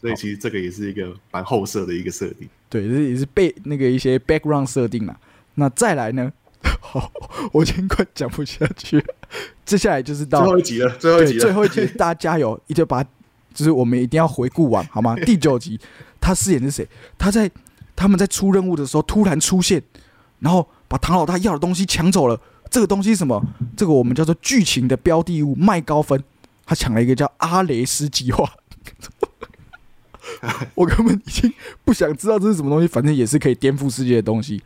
[0.00, 2.48] 所以其实这个也是一个蛮后设的一个设定。
[2.68, 5.16] 对，这也是背那个一些 background 设定嘛。
[5.54, 6.32] 那再来呢？
[6.80, 7.10] 好，
[7.52, 9.04] 我已经快讲不下去了。
[9.64, 12.58] 接下来就是到最后一集了，最后一集了，最后一集，大家加油！
[12.66, 13.02] 一定要把，
[13.54, 15.16] 就是我们一定要回顾完，好吗？
[15.24, 15.78] 第九集，
[16.20, 16.88] 他饰演的是谁？
[17.18, 17.50] 他在
[17.96, 19.82] 他们在出任务的时候突然出现，
[20.40, 22.40] 然后把唐老大要的东西抢走了。
[22.68, 23.42] 这个东西是什么？
[23.76, 26.22] 这个我们叫做剧情的标的物，麦高芬。
[26.66, 28.48] 他抢了一个叫阿雷斯计划。
[30.74, 31.52] 我根本已经
[31.84, 34.62] 不想知道这是什么东西，反正也是可以颠覆世界的东西。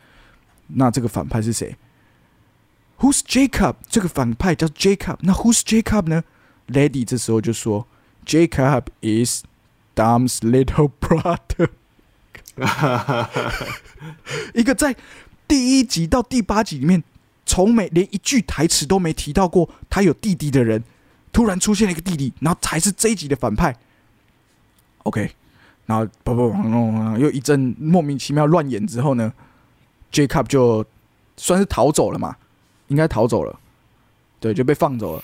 [0.67, 1.75] 那这个反派是谁
[2.99, 3.75] ？Who's Jacob？
[3.89, 5.17] 这个反派叫 Jacob。
[5.21, 6.23] 那 Who's Jacob 呢
[6.67, 7.87] ？Lady 这时候就说
[8.25, 9.43] ：“Jacob is
[9.95, 11.69] Dom's little brother。
[14.53, 14.95] ”一个在
[15.47, 17.03] 第一集到第八集里面，
[17.45, 20.83] 从没连一句台词都没提到过他有弟弟的人，
[21.31, 23.75] 突然出现了一个弟弟，然后才是这一集的反派。
[25.03, 25.31] OK，
[25.85, 29.31] 然后不不不，又一阵莫名其妙乱演之后呢
[30.11, 30.83] ，Jacob 就
[31.37, 32.35] 算是逃走了嘛，
[32.87, 33.59] 应该逃走了，
[34.39, 35.23] 对，就被放走了。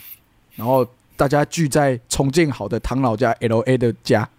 [0.56, 4.30] 然后大家聚在重建好的唐老家 L A 的家，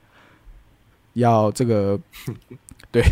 [1.15, 1.99] 要这个，
[2.93, 3.03] 对，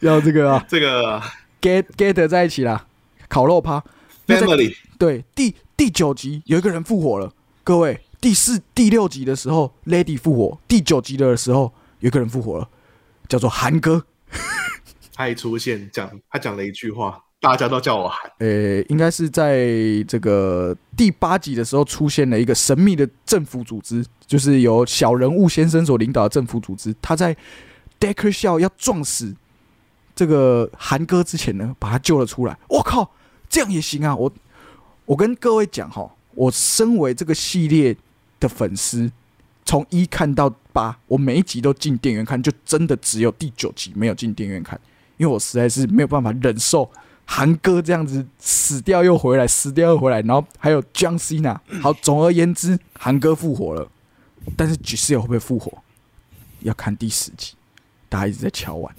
[0.00, 1.20] 要 要这个、啊、这个
[1.60, 2.86] get get 在一起啦，
[3.28, 3.82] 烤肉趴。
[4.26, 7.32] 在 family 对，第第九集有一个人复活了，
[7.64, 12.68] 各位，第四、第六集的时候，Lady 复活；第九集的时候，有一个人复活了，
[13.28, 14.04] 叫做韩哥。
[15.16, 18.30] 他一出现讲，他讲了一句话，大家都叫我韩。
[18.38, 19.66] 呃，应该是在
[20.06, 26.94] 这个第八集的时候出现了一个神秘的政府组织，就是由小人物先生所领导的政府组织。
[27.02, 27.36] 他在
[27.98, 29.34] Decker 笑要撞死
[30.20, 32.54] 这个韩哥之前呢，把他救了出来。
[32.68, 33.10] 我靠，
[33.48, 34.14] 这样也行啊！
[34.14, 34.30] 我
[35.06, 37.96] 我跟各位讲哈，我身为这个系列
[38.38, 39.10] 的粉丝，
[39.64, 44.78] 从一看到八，我每一集都进电影院看，就真的只有第九集没有进电影院看，
[45.16, 46.90] 因为我实在是没有办法忍受
[47.24, 51.58] 韩哥这样子死掉又回来，死掉又回来，然后还有 John Cena。
[51.80, 53.88] 好，总而言之，韩哥复活了，
[54.54, 55.82] 但是 g i 会不会复活，
[56.60, 57.54] 要看第十集。
[58.10, 58.94] 大家一直在敲碗。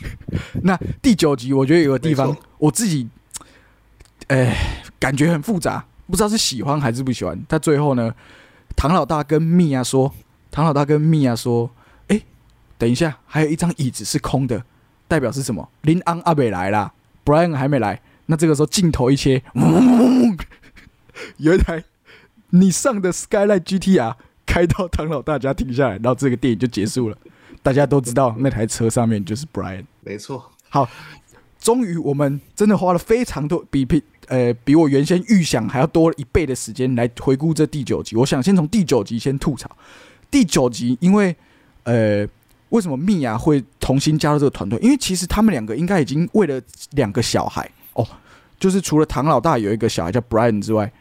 [0.62, 3.06] 那第九集，我觉得有个地方我自己，
[4.28, 7.38] 哎、感觉很复杂，不知道是喜欢还是不喜欢。
[7.46, 8.14] 他最后呢，
[8.74, 10.14] 唐老大跟蜜娅说，
[10.50, 11.70] 唐老大跟蜜娅说，
[12.08, 12.22] 哎、
[12.78, 14.64] 等一下，还有一张椅子是空的，
[15.08, 15.68] 代表是什么？
[15.82, 18.00] 林安阿北来啦，Brian 还没来。
[18.26, 19.42] 那这个时候镜头一切，
[21.38, 21.84] 有一台
[22.50, 24.14] 你上的 Skyline GTR
[24.46, 27.18] 开到唐老大家停下来，然后这个电影就结束了。
[27.64, 29.86] 大家都知道那台车上面就是 Brian。
[30.02, 30.86] 没错，好，
[31.58, 38.16] 终于我们真的花了非常多，比比呃比我原先预想还要多一倍的时间来回顾这第九集。
[38.16, 39.70] 我想先从第九集先吐槽。
[40.30, 41.34] 第九集，因为
[41.84, 42.28] 呃，
[42.68, 44.78] 为什么米娅会重新加入这个团队？
[44.80, 48.06] 因为其实他们两个应该已经为了两个小孩哦，
[48.60, 50.92] 就是除了唐老大有一个小孩叫 Brian 之外，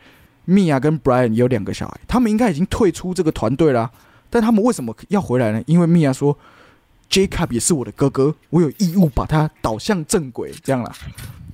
[0.46, 3.92] 米娅跟 Brian 也有两个小孩，他们应该已经退出这个团队啦。
[4.34, 5.64] 但他们为什么要回来呢？
[5.68, 6.36] 因为米娅说
[7.08, 10.92] ，Jacob 也是我的哥哥，我有义务把他导向正轨，这样啦。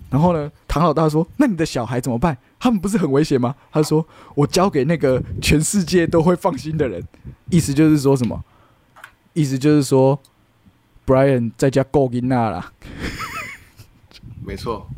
[0.10, 2.38] 然后呢，唐老大说：“那你的小孩怎么办？
[2.58, 7.06] 他们不是很危险吗？”他说：“我交给那个全世界都会放心的人。”
[7.52, 8.42] 意思就是说什么？
[9.34, 10.18] 意思就是说
[11.06, 12.72] ，Brian 在家够金娜啦。
[14.42, 14.90] 没错。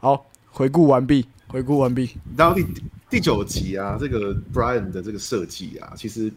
[0.00, 2.10] 好，回顾完毕，回顾完毕。
[2.36, 2.66] 然后第
[3.08, 6.30] 第九集啊，这个 Brian 的这个设计啊，其实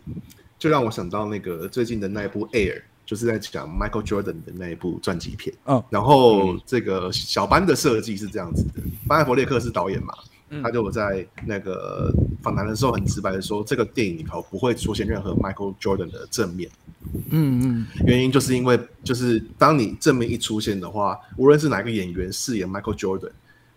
[0.66, 5.56] 就让我想到那个最近的那一部 Air，就是在讲 Michael Jordan 的那一部传记片。
[5.66, 10.16] 嗯然后这个小班的设计是这样子的，班艾弗列克是导演嘛，
[10.64, 16.68] 他就在那个访谈的时候很直白的说，这个电影里头不会出现任何 Michael Jordan 的正面，
[17.30, 23.30] 嗯嗯，原因就是因为就是当你正面一出现的话，无论是哪个演员饰演 Michael Jordan，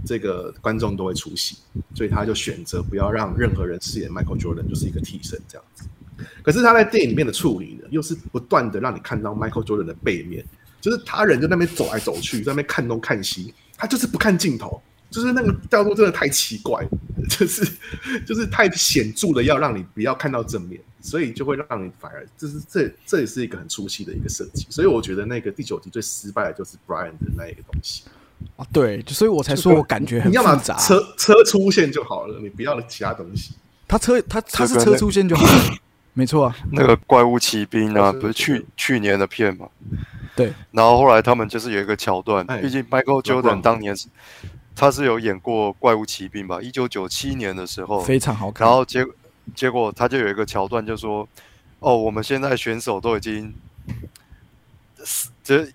[0.07, 1.59] 这个观众都会出戏，
[1.94, 5.85] 所以他就选择不要让任何人饰演 Michael Jordan，就是一个替身这样子。
[6.42, 10.44] 可是他在电影里面的处理呢，又是不断的让你看到 Michael Jordan 的背面，
[10.81, 16.87] 就是他人就在那边走来走去，在那边看东看西，他就是不看镜头，就是那个调度真的太奇怪，
[17.28, 17.64] 就是
[18.26, 28.04] 就是太显著的要让你不要看到正面，所以就会让你反而就是这这也是一个很出戏的一个设计，所以我觉得那个第九集最失败的就是 Brian 的那一个东西，
[28.57, 30.76] 啊，对，所以我才说我感觉很你要么复杂。
[30.78, 33.54] 车车出现就好了，你不要其他东西。
[33.87, 35.78] 他车他他是车出现就好了，
[36.18, 39.68] 没错啊，那个怪物骑兵啊，不是去去年的片嘛？
[40.35, 44.09] 对，然后后来他们就是有一个桥段哎，毕竟 Michael Jordan 当年是
[44.74, 46.61] 他是有演过怪物骑兵吧？
[46.61, 48.66] 一九九七年的时候，非常好看。
[48.66, 49.07] 然后结
[49.54, 51.28] 结果他就有一个桥段，就说
[51.78, 53.54] ：“哦，我们现在选手都已经
[55.04, 55.68] 死这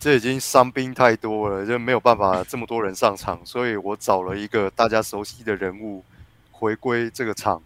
[0.00, 6.02] 这已经伤兵太多了，就没有办法这么多人上场，所以我找了一个大家熟悉的人物
[6.50, 7.62] 回归这个场，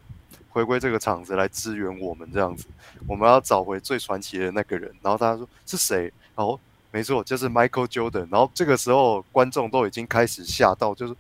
[0.51, 2.67] 回归这个场子来支援我们这样子。
[3.07, 6.59] 我们要找回最传奇的那个人。”然后大家说：“是谁？”哦，
[6.91, 8.29] 没错，就是 Michael Jordan。
[8.31, 11.15] 然后这个时候观众都已经开始吓到，就是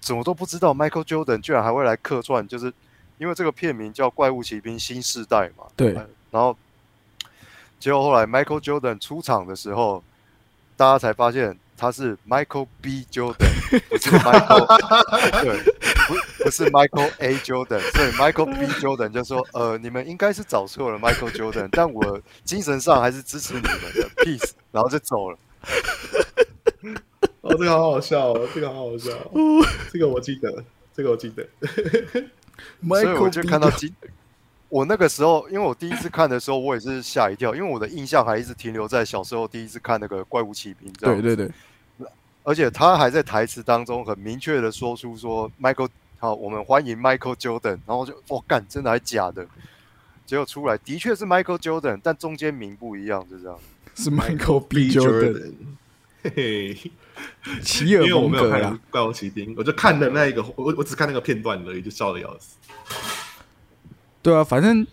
[0.00, 2.72] 怎么都不知道 Michael Jordan 居然还会来客串，就是
[3.18, 5.66] 因为这个片名叫《怪物骑兵新世代》嘛。
[5.76, 6.56] 对呃然后
[7.78, 10.02] 结果后来 Michael Jordan 出场的时候，
[10.76, 14.66] 大家才发现他是 Michael B Jordan，不是 Michael，
[15.42, 15.75] 对，
[16.50, 25.38] 是 Michael A Jordan，所以 Michael B Jordan 就说，呃，你们应该是找错了 Michael Jordan，但我精神上还是支持你们的，peace，然后就走了。
[27.42, 31.46] 哦，这个好好笑哦，这个好好笑哦，这个我记得，这个我记得。
[32.88, 33.94] 所以我 Michael 就看到今，
[34.68, 41.20] 我那个时候，因为我第一次看的时候，我也是吓一跳，因为我的印象还一直停留在小时候第一次看那个怪物骑兵这样。
[41.20, 42.08] 对对对，
[42.42, 49.46] 而且他还在台词当中很明确的说出说 Michael 好，我们欢迎 Michael Jordan，然后就我干，真的还假的？
[50.24, 53.58] 结果出来的确是 Michael Jordan，但中间名不一样，就这样。
[53.94, 55.52] 是 Michael B Jordan，
[56.22, 56.90] 嘿 嘿，
[57.62, 58.80] 奇因为我尔蒙格没有看啦。
[58.90, 62.56] 怪物奇兵，我就看的那一个，我我只看那个片段而已，就笑的要死。
[64.22, 64.86] 对啊，反正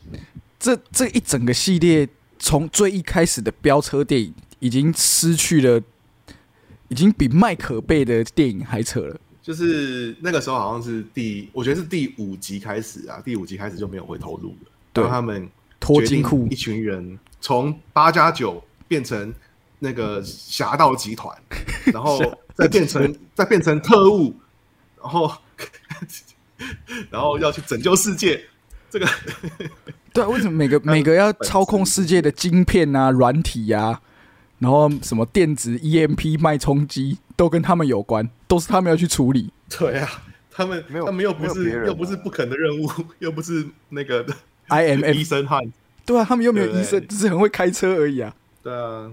[0.60, 2.08] 这这一整个系列，
[2.38, 5.82] 从最一开始的飙车电影，已经失去了，
[6.90, 9.20] 已经比麦可贝的电影还扯了。
[9.44, 14.72] 就是那个时候好像是第，我觉得是第五集开始啊，第五集开始就没有回头路了。
[14.94, 15.48] 对他们
[15.82, 19.34] 脱金库一群人从八加九变成
[19.80, 21.38] 那个侠盗集团，
[21.92, 22.20] 然后
[22.56, 24.34] 再变成再变成特务，
[25.02, 25.30] 然后
[27.12, 28.42] 然后要去拯救世界。
[28.90, 29.06] 这个
[30.14, 34.00] 对啊，为什么每个 每个要操控世界的晶片啊、软体啊，
[34.60, 39.52] 然后什么电子 EMP 脉冲机都跟他们有关，都是他们要去处理。
[39.70, 40.10] 对啊，
[40.52, 44.26] 他们没有他们又不是又不是不可能的任务，又不是那个
[44.70, 45.62] IMF 医生汉。
[46.06, 48.36] 对啊，他们又没有对医生，只是很会开车而已啊。
[48.62, 49.12] 对啊，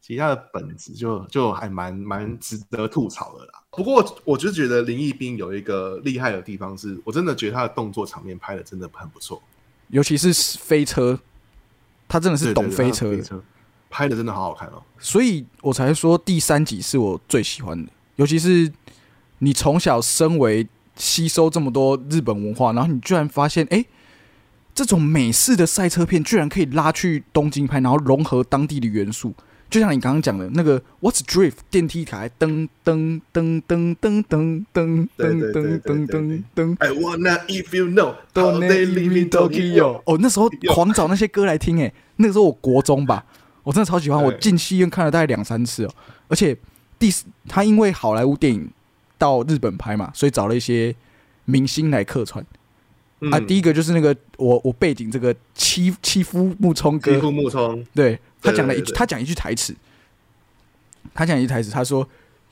[0.00, 3.52] 其他的本子就就还蛮蛮值得吐槽的啦。
[3.70, 9.42] 不过我就觉得林毅斌有一个厉害的地方是，我真的觉得他的动作场面拍的真的很不错，
[9.88, 11.18] 尤其是飞车，
[12.06, 13.42] 他真的是懂对对对他的飞车的，飞车
[13.92, 14.82] 拍的真的好好看哦。
[14.98, 17.92] 所以我才说第三集是我最喜欢的。
[18.16, 18.72] 尤其是
[19.40, 20.66] 你从小身为
[20.96, 23.84] 吸收这么多日本文化，然后你居然发现，哎、
[24.74, 29.34] 这种美式的赛车片居然可以拉去东京拍，然后融合当地的元素。
[29.70, 36.76] 就像你刚刚讲的那个 What's Drift 电梯台，噔噔噔噔噔噔噔对噔噔噔对噔噔。
[36.78, 40.02] I wanna if you know how Don't they in in Tokyo。
[40.04, 43.24] 哦，那时候狂找那些歌来听，哎，那个时候我国中吧，
[43.62, 45.94] 我真的超喜欢，我进戏院看了大概两三次哦。
[46.28, 46.56] 而且
[46.98, 48.70] 第四，他因为好莱坞电影
[49.18, 50.94] 到日本拍嘛，所以找了一些
[51.44, 52.44] 明星来客串、
[53.30, 53.38] 啊。
[53.40, 57.12] 第一一个就是那个我我背景这个欺欺夫木冲哥。
[57.12, 59.74] 基，富木冲，对他讲了一句，他讲一句台词，
[61.14, 62.08] 他讲一句台词，他说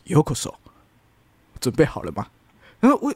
[0.07, 0.53] “Yoko
[1.61, 2.29] 准备好了吗？”
[2.81, 3.13] 然后我、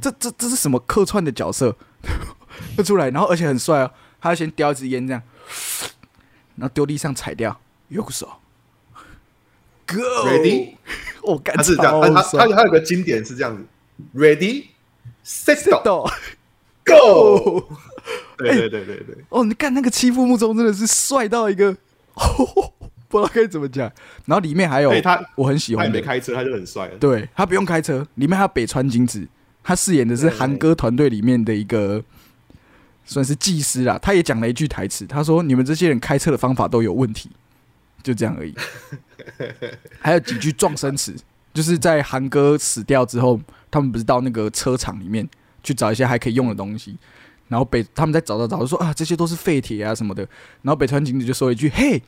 [0.00, 1.76] 这这这是什么客串的角色？
[2.76, 5.22] 就出来，然后而且很帅哦，他要先叼一支烟这样，
[6.62, 7.60] 然后丢地上踩掉
[7.90, 8.24] ，Yoko
[9.84, 9.98] Go
[10.28, 10.74] Ready？
[11.24, 13.64] 我干他是这样，他他他他有个经典是这样子
[14.14, 14.66] ，Ready
[15.26, 16.04] set go 到
[16.86, 17.68] go，
[18.38, 21.76] 对对对对对，哦，你看那个欺负木中真的是帅到一个，
[23.08, 23.90] 不知道该怎么讲。
[24.26, 26.96] 然后里面还有他我很喜欢的，没开车，他就很帅了。
[26.98, 29.26] 对他不用开车，里面还有北川景子，
[29.64, 30.38] 他饰演的是对。
[30.38, 32.00] 韩歌团队里面的一个
[33.12, 33.98] 算是技师啦。
[34.02, 37.30] 他也讲了一句台词，他说：“你们这些人开车的方法都有问题。”
[38.02, 38.52] 就这样而已。
[40.00, 41.14] 还有几句撞声词，
[41.54, 43.40] 就是在韩哥死掉之后，
[43.70, 45.28] 他们不是到那个车厂里面
[45.62, 46.96] 去找一些还可以用的东西，
[47.46, 50.26] 然后北他们在找找找，就说啊这些都是废铁啊什么的，
[50.62, 52.02] 然后北川景子就说一句嘿，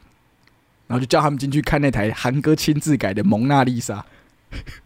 [0.89, 4.05] 然后就叫他们进去看那台韩哥亲自改的蒙娜丽莎。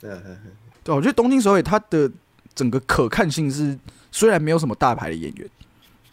[0.85, 2.11] 对，我觉得东京首尔它的
[2.55, 3.79] 整个可看性是
[4.13, 5.49] 虽然没有什么大牌的演员，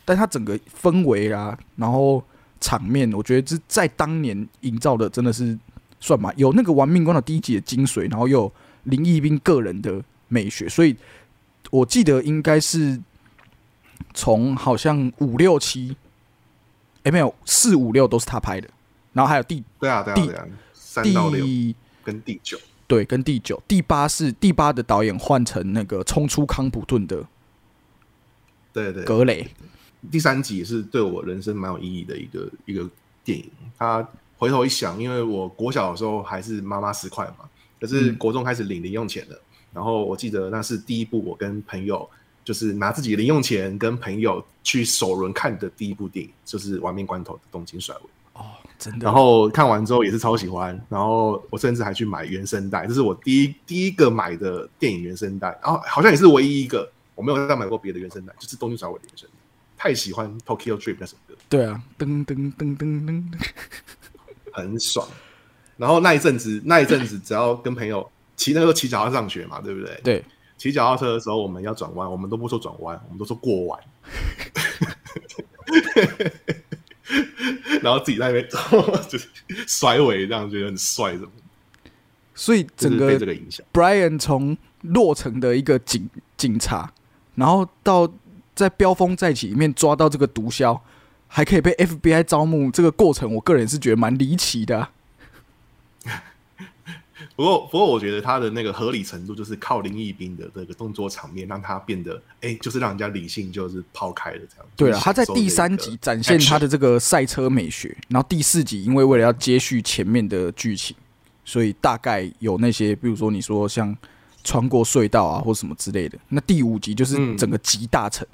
[0.05, 2.23] 但它整个氛围啊，然后
[2.61, 5.57] 场面，我觉得是在当年营造的真的是
[5.99, 8.53] 算嘛，有那个《玩命关的》第一集的精髓，然后又有
[8.83, 10.95] 林奕斌个人的美学，所以
[11.71, 13.01] 我记得应该是
[14.13, 15.97] 从好像五六七，
[17.03, 18.69] 哎没有四五六都是他拍的，
[19.13, 27.25] 然后还有第对啊对啊第对啊，三到六第跟第九，对，跟第九、第八是第八的导演换成那个冲出康普顿的
[28.71, 29.47] 对对，格雷，
[30.11, 32.89] 第三集也是对我人生蛮有意义的一个一个
[33.23, 33.49] 电影。
[33.77, 37.49] 他回头一想，因为我国小的时候还是妈妈十块嘛，
[37.79, 39.41] 可是嗯国中开始领零用钱了。
[39.73, 42.09] 然后我记得那是第一部我跟朋友
[42.43, 48.01] 就是拿自己零用钱跟朋友去首轮看的第一部电影，就是《玩命关头》的东京甩尾。
[48.33, 48.45] 哦
[48.77, 49.05] 真的。
[49.05, 59.34] 然后看完之后也是超喜欢，然后我甚至还去买原声带，这是我第一第一个买的电影原声带，然后好像也是唯一一个我没有再买过别的原声带，就是东京甩尾的原声带。
[59.77, 63.23] 太喜欢 Tokyo Trip 那首歌，对啊，噔噔噔噔噔，
[64.51, 65.07] 很爽。
[65.77, 69.99] 然后那一阵子，那一阵子只要跟朋友骑，那时候骑脚踏车上学嘛，对不对？
[70.03, 70.23] 对，
[70.57, 73.79] 骑脚踏车的时候，我们要转弯，我们都不说转弯，我们都说过弯。
[77.81, 78.47] 然后自己在那边
[79.09, 79.27] 就是
[79.67, 81.27] 甩尾，这样觉得很帅，什么？
[82.33, 83.65] 所以整个被这个影响。
[83.73, 86.91] Brian 从洛城的一个警警察，
[87.35, 88.11] 然后到
[88.55, 90.79] 在飙风再起里面抓到这个毒枭，
[91.27, 94.91] 还可以被 FBI 招募，这个过程我个人是觉得蛮离奇的啊、
[97.35, 104.65] 不过，不过我觉得他的那个合理程度，就是靠林奕斌的这个动作场面，让他变得，哎、就是让人家理性就是抛开了这样。
[104.75, 110.95] 对啊，他在第三集展现他的这个赛车美学，然后第四集因为为了要接续前面的剧情，
[111.43, 113.95] 所以大概有那些，比如说你说像
[114.43, 116.17] 穿过隧道啊或什么之类的。
[116.29, 118.25] 那第五集就是嗯整个集大成，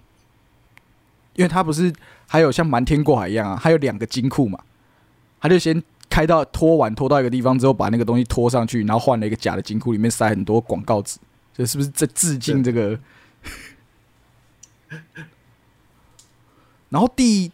[1.35, 1.93] 因为他不是
[2.27, 4.59] 还有像瞒天过海一样啊，还有两个金库嘛，
[5.39, 11.17] 他就先开到拖完拖到一个地方之后，把那个东西拖上去，然后换了一个假的金库，里面塞很多广告纸，
[11.53, 12.99] 这是不是在致敬这个？
[16.89, 17.49] 然后第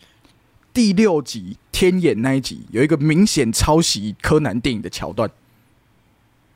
[0.74, 5.30] 第六集天眼那一集有一个明显抄袭柯南电影的桥段，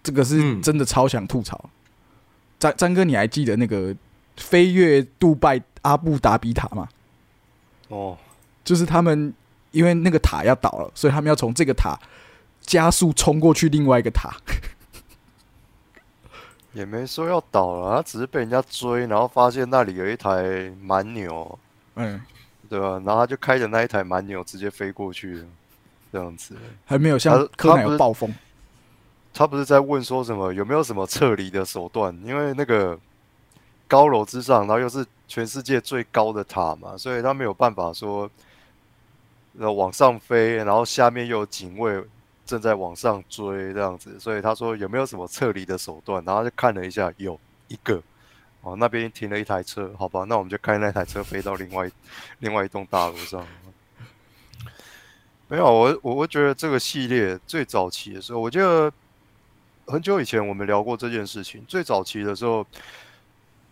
[0.02, 1.70] 这个是嗯真的超想吐槽。
[2.58, 3.96] 张张哥，你还记得那个
[4.38, 6.90] 飞跃杜拜阿布达比塔吗？
[7.92, 8.18] 哦，
[8.64, 9.34] 就是他们
[9.72, 11.98] 因为那个塔要倒了，所以他们要从这个塔
[12.62, 14.34] 加速冲过去另外一个塔。
[16.74, 21.60] 也没说要倒了，他只是被人家追，然后发现那里有一台蛮牛，
[21.96, 22.22] 嗯，
[22.70, 22.92] 对吧？
[23.06, 25.46] 然后他就开着那一台蛮牛直接飞过去了，
[26.14, 26.56] 这样子。
[26.86, 28.34] 还没有像他柯南暴风。
[29.34, 32.18] 他不是在问说什么有没有什么撤离的手段？
[32.24, 32.98] 因为那个
[33.92, 38.32] 高楼之上，然后又是全世界最高的塔嘛，所以他没有办法说
[39.60, 42.02] 呃往上飞，然后下面又有警卫
[42.46, 46.24] 正在往上追这样子，所以他说有没有什么撤离的手段？
[46.24, 47.38] 然后就看了一下，有
[47.68, 48.02] 一个
[48.62, 51.92] 哦，那边停了一台车，好吧，那我们就开那台车飞到另外
[52.39, 53.46] 另外一栋大楼上。
[55.50, 58.89] 没有，我我我觉得这个系列最早期的时候，我记得
[59.86, 61.62] 很久以前我们聊过这件事情。
[61.68, 62.66] 最早期的时候，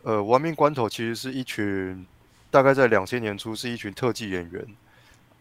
[0.04, 2.06] 呃，亡命关头其实是一群
[2.50, 4.66] 大概在两千年初是一群特技演员，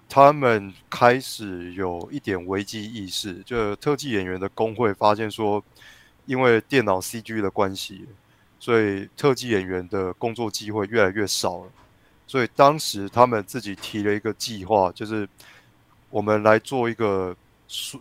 [0.09, 5.63] 他们开始有一点危机意识，就特技演员的工会发现说，
[6.27, 8.07] 因为电脑 CG 的关系，
[8.59, 11.71] 所以特技演员的工作机会越来越少了。
[12.27, 15.27] 所以当时他们自己提了一个计划，就是
[16.11, 17.35] 我们来做一个
[17.69, 18.01] 数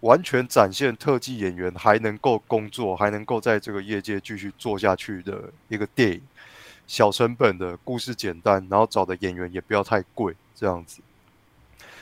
[0.00, 6.20] 完全展现特技演员还能够工作，还能够在这个业界继续做下去的一个电影。
[6.86, 11.00] 小成本的故事简单，然后找的演员也不要太贵，这样子。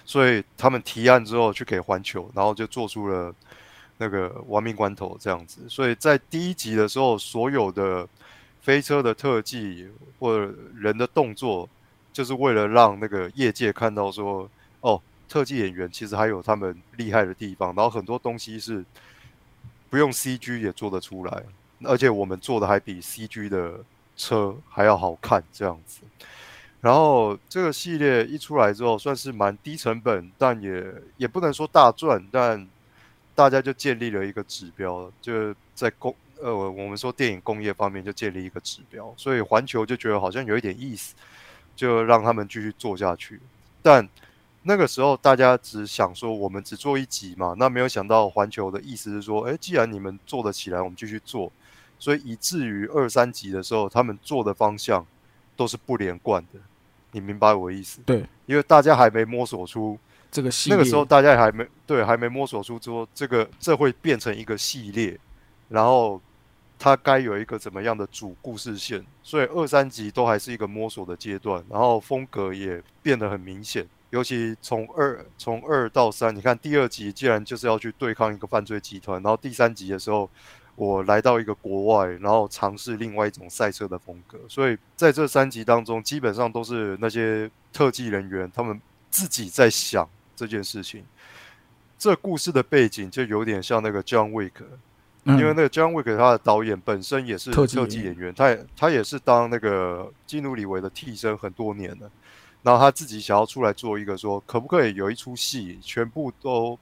[0.06, 3.34] 所以他们提案之后去给环球，然后就做出了
[3.98, 5.60] 那个《亡命关头》这样子。
[5.68, 8.08] 所以在第一集的时候，所有的
[8.62, 9.88] 飞车的特技
[10.18, 11.68] 或者人的动作，
[12.10, 14.48] 就是为了让那个业界看到说，
[15.28, 17.74] 特技演员其实还有他们厉害的地方。
[17.74, 18.84] 然后很多东西是
[19.90, 21.42] 不用 CG 也做得出来，
[21.84, 23.80] 而且我们做的还比 CG 的
[24.16, 26.00] 车还要好看，这样子。
[26.80, 32.68] 然后这个系列一出来之后，算是蛮低成本，但也也不能说大赚，但
[33.34, 41.16] 大家就建立了一个指标，就在工呃我们说电影工业方面就建立一个指标，所以环球就觉得好像有一点意思，
[41.74, 43.40] 就让他们继续做下去。
[43.82, 44.08] 但
[44.68, 51.50] 那个时候大家只想说，我们只做一集嘛，那没有想到环球的意思是说，哎，既然你们做得起来，我们继续做。
[51.98, 55.04] 所以以至于二三集的时候，他们做的方向
[55.56, 56.60] 都是不连贯的。
[57.12, 58.02] 你明白我的意思？
[58.04, 59.98] 对，因为大家还没摸索出
[60.30, 65.18] 这个系列那个时候，大家还没对，还没摸索出说这个这会变成一个系列，
[65.70, 66.20] 然后
[66.78, 80.28] 它该有一个怎么样的主故事线，所以二三集都还是一个摸索的阶段，然后风格也变得很明显，尤其从二从二到三，你看第二集既然就是要去对抗一个犯罪集团，然后第三集的时候。
[80.80, 88.80] 我来到一个国外，然后尝试另外一种赛车的风格，所以在这三集当中，基本上都是那些特技人员他们
[89.10, 91.04] 自己在想这件事情。
[91.98, 94.52] 这故事的背景就有点像那个 John Wick，、
[95.24, 102.08] 嗯因为那个 John Wick 他的导演本身也是特技特技演员，他也他也是当那个基努里维的替身很多年了，
[102.68, 106.78] 然后他自己想要出来做一个说，可不可以有一出戏全部都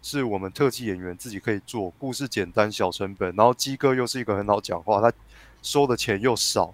[0.00, 5.12] 是我们特技演员自己可以做，故事简单小成本，然后鸡哥又是一个很好讲话，他
[5.60, 6.72] 收的钱又少，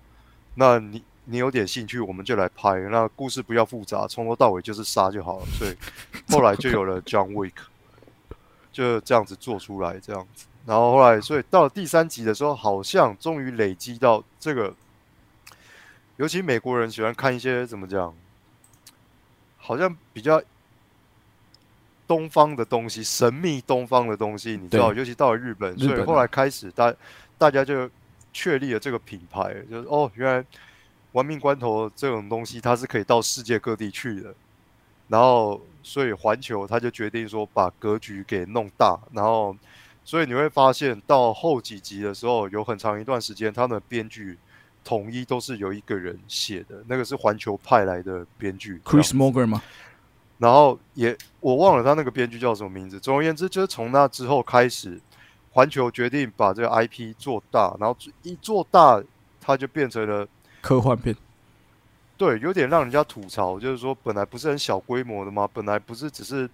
[0.56, 5.74] 那你你有点兴趣，我们就来拍，那故事不要复杂，从头到尾就是杀就好了，所以
[6.28, 7.54] 后来就有了 John Wick，
[8.70, 14.74] 就这样子做出来这样子，然后后来所以到了第三集的时候，好像终于累积到这个，
[16.18, 18.14] 尤其美国人喜欢看一些怎么讲，
[19.70, 20.42] 好像比较
[22.08, 25.94] 东方的东西，神秘东方的东西，你知道，尤其到了日本，日本啊。
[25.94, 26.92] 所以后来开始大
[27.38, 27.88] 大家就
[28.32, 30.44] 确立了这个品牌，就是哦，原来
[31.12, 34.34] 玩命关头这种东西它是可以到世界各地去的，
[35.06, 39.56] 然后所以环球他就决定说把格局给弄大，然后
[40.04, 44.36] 所以你会发现到后几集的时候，有很长一段时间他们的编剧
[44.84, 49.62] 统一都是由一个人写的，那个是环球派来的编剧，Chris Morgan 吗？
[50.38, 52.98] 然后也我忘了他那个编剧叫什么名字。
[52.98, 54.98] 总而言之，就是从那之后开始，
[55.52, 59.02] 环球决定把这个 IP 做大，然后一做大，
[59.40, 60.26] 它就变成了
[60.62, 61.14] 科幻片，
[62.16, 65.46] 对，有点让人家吐槽，就是说本来不是很小规模的吗？
[65.52, 66.48] 本来不是只是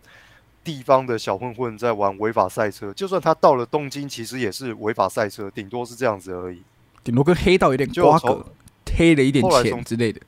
[0.65, 6.61] 地方的小混混在玩违法赛车，就算他到了东京，其实也是违法赛车，顶多是这样子而已。
[7.07, 8.45] 顶多跟黑道有点瓜葛，
[8.93, 10.21] 黑了一点钱之类的。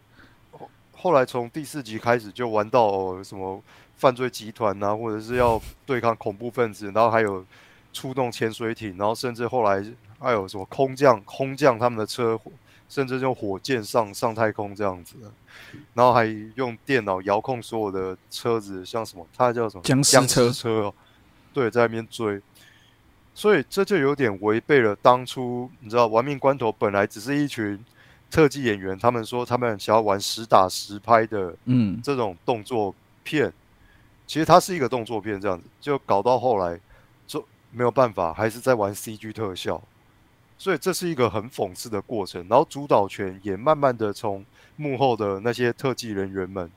[0.92, 3.60] 后来从第四集开始就玩到、哦、什么
[3.96, 7.44] 犯罪集团啊，或者是要对抗恐怖分子， 然后还有
[7.92, 9.84] 出动潜水艇，然后甚至后来
[10.20, 12.38] 还有什么空降、空降他们的车，
[12.88, 15.32] 甚至用火箭上上太空这样子的，
[15.94, 20.94] 然后还用电脑遥控所有的车子，像什么它叫什么僵尸僵车尸车哦，
[21.52, 22.40] 对，在那边追。
[23.38, 27.78] 所以这就有点违背了当初你知道《玩命关头》本来只是一群
[28.28, 33.52] 特技演员，他们说他们想要玩实打实拍的嗯，这种动作片，
[34.26, 36.80] 其实它是一个动作片，这样子就搞到后来
[37.28, 39.80] 就没有办法，还是在玩 CG 特效，
[40.58, 42.44] 所以这是一个很讽刺的过程。
[42.48, 46.68] 然后主导权也慢慢的从幕后的那些特技人员们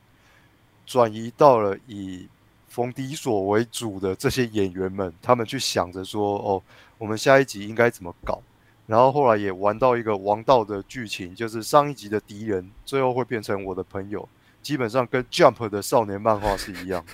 [0.86, 2.28] 转移到了以
[2.72, 6.62] 冯迪所为主的这些演员们，他们去想着说，哦，
[6.96, 8.40] 我们下一集应该怎么搞。
[8.86, 14.26] 然后后来也玩到一个王道的剧情，就是上一集的敌人最后会变成我的朋友，
[14.62, 17.04] 基本上跟 Jump 的少年漫画是一样。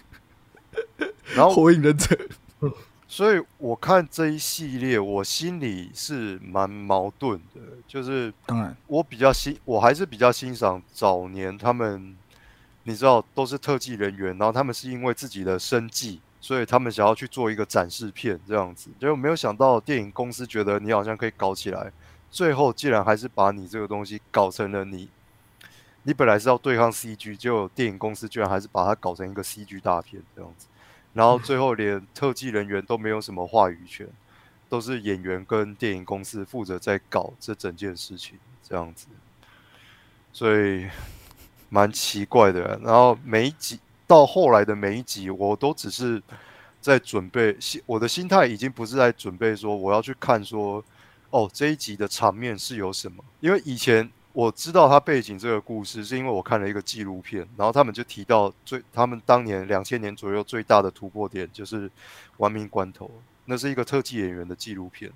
[1.34, 2.16] 然后，火影忍者，
[3.08, 12.16] 所以我看这一系列，我心里是蛮矛盾的，就是当然，我比较欣，我还是比较欣赏早年他们
[12.88, 21.92] 你知道都是特技人员，然后他们是因为自己的生计，所以他们想要去做一个展示片这样子，结果没有想到电影公司觉得你好像可以搞起来，
[22.30, 25.10] 最后竟然还是把你这个东西搞成了你，
[26.04, 30.66] 你本来是要对抗 CG，结果电影公司居然还是把它搞成一个 CG 大片这样子，
[31.12, 34.08] 然后最后连特技人员都没有什么话语权，
[34.70, 39.08] 都是演员跟电影公司负责在搞这整件事情这样子，
[40.32, 40.88] 所以
[41.68, 42.78] 蛮奇怪的。
[42.82, 46.22] 然后每一集到后来的每一集，我都只是
[46.80, 50.84] 在准备，心我的心态已经不是在准备说我要去看说，
[51.30, 54.10] 哦这一集的场面是有什么，因为以前。
[54.34, 61.88] 我知道他背景这个故事，是因为我看了一个纪录片，然后他们就提到最他们当年两千年左右最大的突破点就是
[62.36, 63.06] 《亡命关头》，
[63.46, 65.10] 那是一个特技演员的纪录片。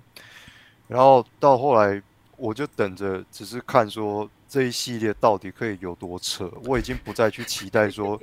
[0.89, 2.01] 然后到后来，
[2.43, 8.19] 我就等着只是看说这一系列到底可以有多扯，我已经不再去期待说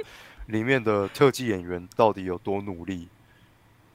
[0.48, 3.08] 里面的特技演员到底有多努力。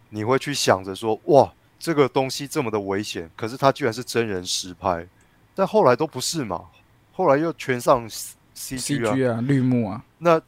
[0.09, 5.07] 你会去想着说，哇，这个东西这么的危险，可是它居然是真人实拍，
[5.53, 6.63] 但后来都不是嘛。
[7.13, 10.41] 后来又全上 CG 啊，CG 啊，绿幕啊，那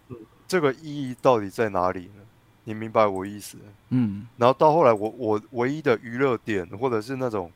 [0.48, 2.24] 这个意义到底在哪里呢？
[2.64, 3.60] 你明白我意思？
[3.90, 7.52] 嗯，然后到后来我，我唯一的娱乐点，或者是那种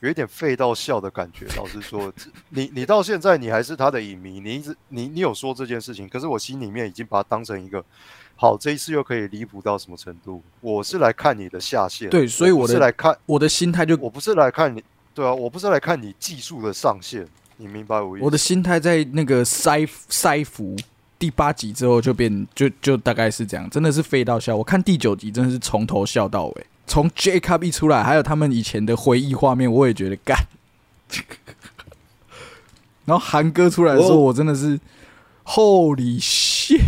[0.00, 2.12] 有一点废到笑的感觉， 老实说，
[2.50, 7.84] 你你到现在你还是他的影迷，你一直你你有说这件事情，可是我心里面已经把它当成一个
[8.36, 10.42] 好，这一次又可以离谱到什么程度？
[10.60, 14.82] 我是来看你的下限，对所以我是来看，我的心态就我不是来看你，
[15.12, 17.26] 对啊，我不是来看你技术的上限，
[17.56, 18.24] 你明白我意思？
[18.24, 20.76] 我的心态在那个塞塞服
[21.18, 24.54] 第八集之后就变就就大概是这样，真的是废到笑。
[24.54, 30.36] 我看第九集真的是从头笑到尾，从 Jacob 一出来，还有他们以前的回忆画面，我也觉得干。
[33.04, 34.80] 然后韩哥出来的时候，我我真的是
[35.44, 36.82] Holy shit！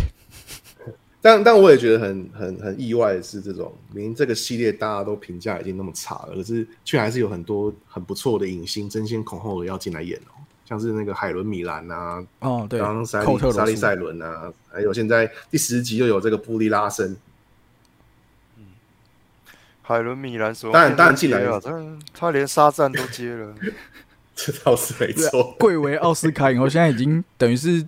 [1.21, 10.33] 但但我也觉得很很很意外的是，这种明明这个系列大家都评价已经那么差了，可是却还是有很多很不错的影星争先恐后的要进来演哦，
[10.65, 17.15] 像是那个海伦米兰啊，哦，对刚刚莎，莉莎莉赛伦啊，还有现在第十集又有这个布利拉森，
[19.91, 23.53] 海伦米兰什么当然当然进来接了，他他连沙赞都接了。
[24.33, 25.55] 这倒是没错。
[25.59, 27.85] 贵为奥斯卡影后，现在已经等于是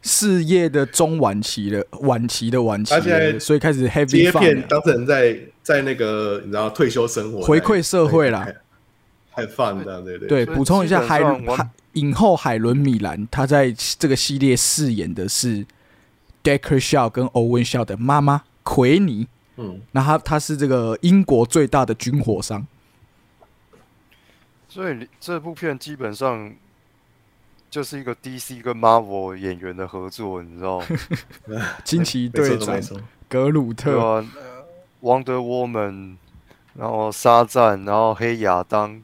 [0.00, 8.48] 事业的中晚期了，晚期的晚期他现在，所以开始 heavy 接片当成在在那个你知道退休生活回馈社会啦，
[9.34, 15.66] 太放的，对对对，补充一下，海伦海影后海伦米兰，她在这个系列饰演的是
[16.42, 19.26] Decker Shaw 跟 Owen Shaw 的妈妈奎尼。
[19.56, 22.66] 嗯，那他他是这个英国最大的军火商。
[24.68, 26.54] 所以这部片基本上
[27.68, 30.86] 就是一个 DC 跟 Marvel 演员的合作，你知道吗？
[31.84, 32.80] 惊奇队长。
[33.28, 34.24] 格鲁特
[35.02, 36.16] ，Wonder Woman，
[36.74, 39.00] 然后沙赞，然后黑亚当，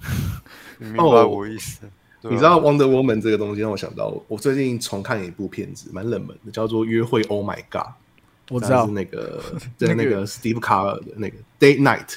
[0.78, 1.80] 你明白哦我意思？
[2.22, 7.82] 你知道 Wonder Woman 这个东西让我想到，我最近重看一部片子，蛮冷门的，叫做《约会 Oh My God》。
[8.52, 9.42] 我知道是那个
[9.76, 12.16] 在那个那个 Steve Carell 的那个 Day Night。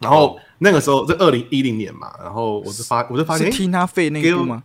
[0.00, 4.64] 然后那个时候在二零一零年嘛，然后我就发我就发现，诶 Tina Fey 那一部吗？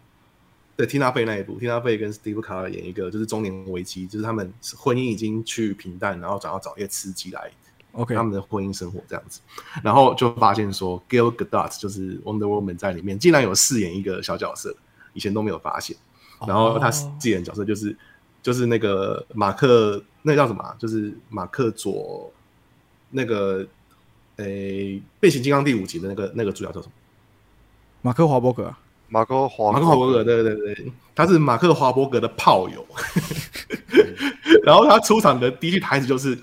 [0.76, 7.52] 对，Tina Fey 那一部，Tina Fey 跟 Steve Carell 演一个就是中年危机，就是他们婚姻已经趋于平淡，然后想要找一些刺激来
[7.92, 9.40] OK，他们的婚姻生活这样子，
[9.84, 14.76] 然后就发现说 Gail Gadot 就是 Wonder Woman 在里面竟然有饰演一个小角色，
[15.14, 15.96] 以前都没有发现。
[16.48, 17.96] 然后他饰演的角色就是
[18.48, 22.32] 就是那个马克，那个叫什么啊、就是马克佐
[23.10, 23.68] 那个
[24.38, 26.94] 诶变形金刚第五集的那个那个主角叫什么？
[28.04, 28.80] 马克华伯格啊。
[29.10, 32.88] 马克华马克华伯格，对对对对，他是马克华伯格的炮友。
[34.64, 36.40] 然后他出场的第一句台词就是。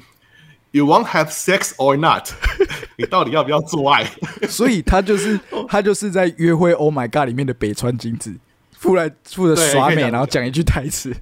[0.72, 2.30] You won't have sex or not？
[2.98, 4.04] 你到底要不要做爱？
[4.50, 5.38] 所以他就是
[5.68, 8.34] 他就是在约会 Oh My God 里面的北川景子，
[8.80, 11.14] 出来负责耍美，然后讲一句台词。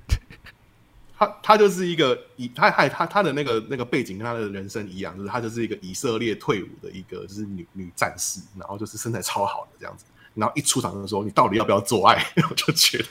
[1.26, 10.04] 他他就是一个以他还他他的那个那个背景跟他的人生一样，就是他就是一个以色列退伍的一个就是女女战士，然后就是身材超好的这样子。
[10.34, 12.26] 然后一出场的时候，你到底要不要做爱？
[12.48, 13.04] 我就觉得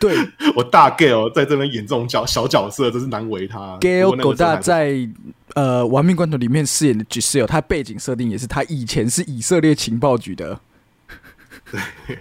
[0.00, 0.16] 对
[0.56, 3.78] 我大 Gail 在这边演这种角小角色，真是难为他。
[3.80, 5.08] 时候还 Godard 在
[5.54, 10.58] 呃《亡命关头》里面饰演的 Giselle，他背景设定也是他以前是以色列情报局的。
[11.70, 12.18] 对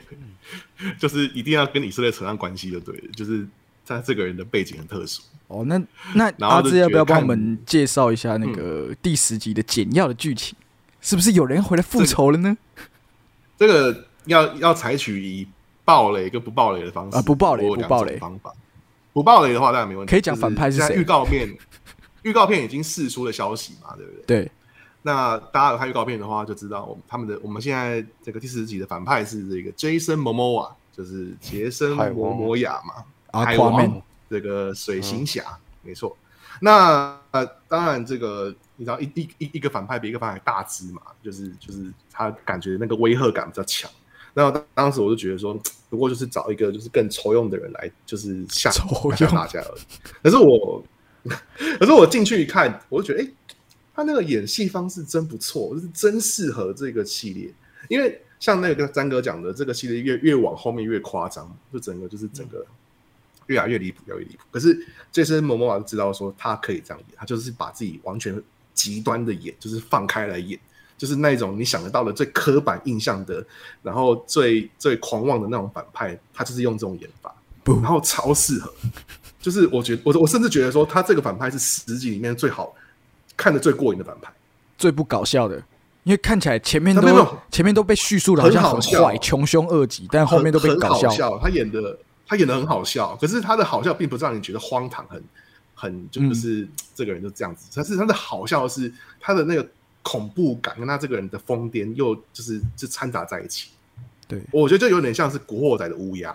[0.99, 3.47] 就是一定要跟以色列扯上关系就对了，就是
[3.85, 5.21] 他这个人的背景很特殊。
[5.51, 5.81] 哦，那
[6.15, 10.55] 那阿志要不要帮我们介绍一下那个第十集的简要的剧情？
[11.01, 12.55] 是不是有人回来复仇了呢？
[13.57, 15.47] 这个要要采取以
[15.83, 18.53] 暴雷跟不暴雷的方式啊不暴雷不暴雷种方法。
[19.13, 20.09] 不暴雷的话当然没问题。
[20.11, 21.49] 可以讲反派是谁预告片，
[22.23, 24.43] 预告片已经释出了消息嘛，对不对？
[24.43, 24.51] 对，
[25.01, 35.43] 那大家有看预告片的话，就知道我们他们的我们现在这个第十集的反派是这个 Jason Momoa，就是杰森摩摩亚嘛，啊海王 Aquaman 这个水行侠，
[35.83, 36.17] 没错。
[36.61, 43.91] 那呃，当然这个你知道一一一一个反派比一个反派大只嘛，就是就是他感觉那个威吓感比较强。
[44.33, 45.53] 那当当时我就觉得说，
[45.89, 49.81] 不过就是找一个就是更抽用的人来，就是吓抽吓用大家而已。
[50.23, 50.81] 可是我，
[51.79, 53.31] 可是我进去一看，我就觉得，哎、
[53.93, 57.53] 他那个演戏方式真不错，就是真适合这个系列。
[57.89, 62.65] 因为像那个詹哥讲的，这个系列越越往后面越夸张，就整个就是整个
[63.47, 64.43] 越来越离谱，越来越离谱。
[64.51, 64.77] 可是
[65.11, 68.41] 这身某某瓦知道说他可以这样演，他就是把自己完全
[68.73, 70.59] 极端的演，就是放开来演，
[70.97, 73.45] 就是那种你想得到的最刻板印象的，
[73.81, 77.33] 然后最最狂妄的那种反派，他就是用这种演法，
[77.63, 78.73] 不然后超适合。
[79.39, 82.75] 就是我觉得，我我甚至觉得说，他这个反派是十集里面最好
[83.35, 84.31] 看的最过瘾的反派。
[84.77, 85.55] 最不搞笑的，
[86.03, 91.39] 因为看起来前面都前面都被叙述的好像很坏、穷凶恶极，但后面都被很搞笑。
[91.39, 91.97] 他演的
[92.31, 95.21] 他演的很好笑，可是他的好笑并不是让你觉得荒唐，很
[95.75, 96.65] 很嗯就是
[96.95, 97.69] 这个人就这样子。
[97.75, 99.67] 但是他的好笑是他的那个
[100.01, 103.71] 恐怖感跟他这个人的疯癫又就是就掺杂在一起。
[104.29, 106.33] 对，我觉得就有点像是古惑仔的乌鸦。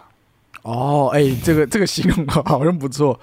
[0.60, 3.18] 哦，哎、这个这个形容 好像不错。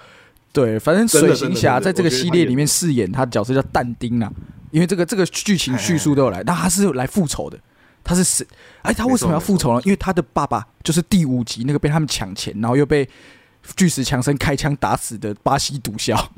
[0.52, 4.34] 对，反正水行侠在这个系列里面饰演他的角色叫但丁啊，
[4.72, 7.60] 因为这个这个剧情叙述都有来，那他是来复仇的。
[8.04, 8.46] 他是谁？
[8.82, 9.82] 哎，他为什么要复仇呢？
[9.86, 13.08] 因为他的爸爸就是第五集那个被他们抢钱，然后又被
[13.76, 16.18] 巨石强森开枪打死的巴西毒枭。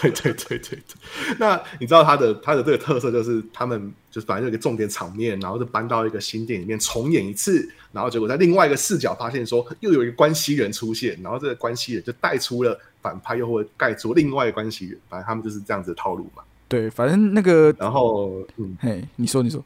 [0.00, 1.36] 对对对对对。
[1.38, 16.42] 那你知道他的他的这个特色就是他们就是反正有一个重点场面，然后就搬到一个新店里面重演一次，然后结果在另外一个视角发现说又有一个关系人出现，然后这个关系人就带出了反派，又会盖出另外一个关系人，反正他们就是这样子的套路嘛。
[16.68, 19.62] 对，反正那个，然后嗯，嘿，你说你说，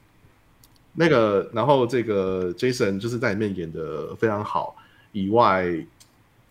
[0.97, 4.75] 那个然后这个 Jason 就是在里面演的非常好，
[5.13, 5.67] 以外，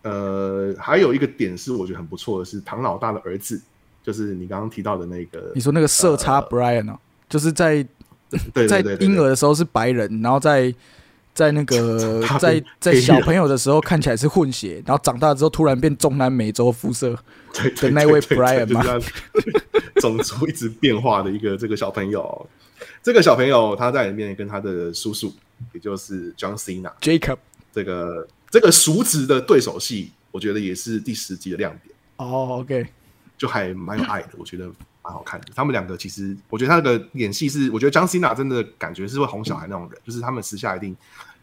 [0.02, 3.60] 呃，还有一个点是我觉得很不错的是唐老大的儿子，
[4.04, 6.96] 就是你刚刚提到的那个，你说那个色差 Brian 哦，
[7.28, 7.82] 就是在
[8.30, 9.06] 在对对对对。
[9.06, 10.72] 婴儿的时候是白人，然后在
[11.36, 17.16] 在那个在在小朋友的时候看起来是混血，然后长大之后突然变中南美洲肤色。
[17.80, 22.48] 的那位 Brian 吗就是他种族一直变化的一个这个小朋友。
[23.02, 25.32] 这个小朋友他在里面跟他的叔叔，
[25.72, 27.38] 也就是 John Cena Jacob，
[27.72, 32.86] 这个这个叔侄的对手戏，我觉得也是第十集的亮点，哦，OK，
[33.38, 34.66] 就还蛮有爱的，我觉得
[35.02, 35.46] 蛮好看的。
[35.54, 40.94] 他们两个其实，我觉得他那个演戏是，我觉得 John Cena 真的感觉是会哄小孩那种人，就是他们私下一定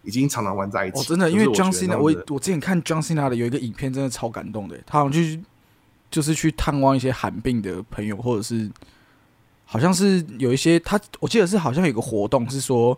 [0.04, 0.99] 已经常常玩在一起。
[0.99, 4.80] 哦，真的，因为就是 John 我我我之前看 John Cena 的有一个影片，真的超感动的。
[4.86, 5.41] 他好像去
[6.12, 8.70] 就是去探望一些罕病的朋友，或者是
[9.66, 12.97] 好像是有一些他，我记得是好像有个活动是说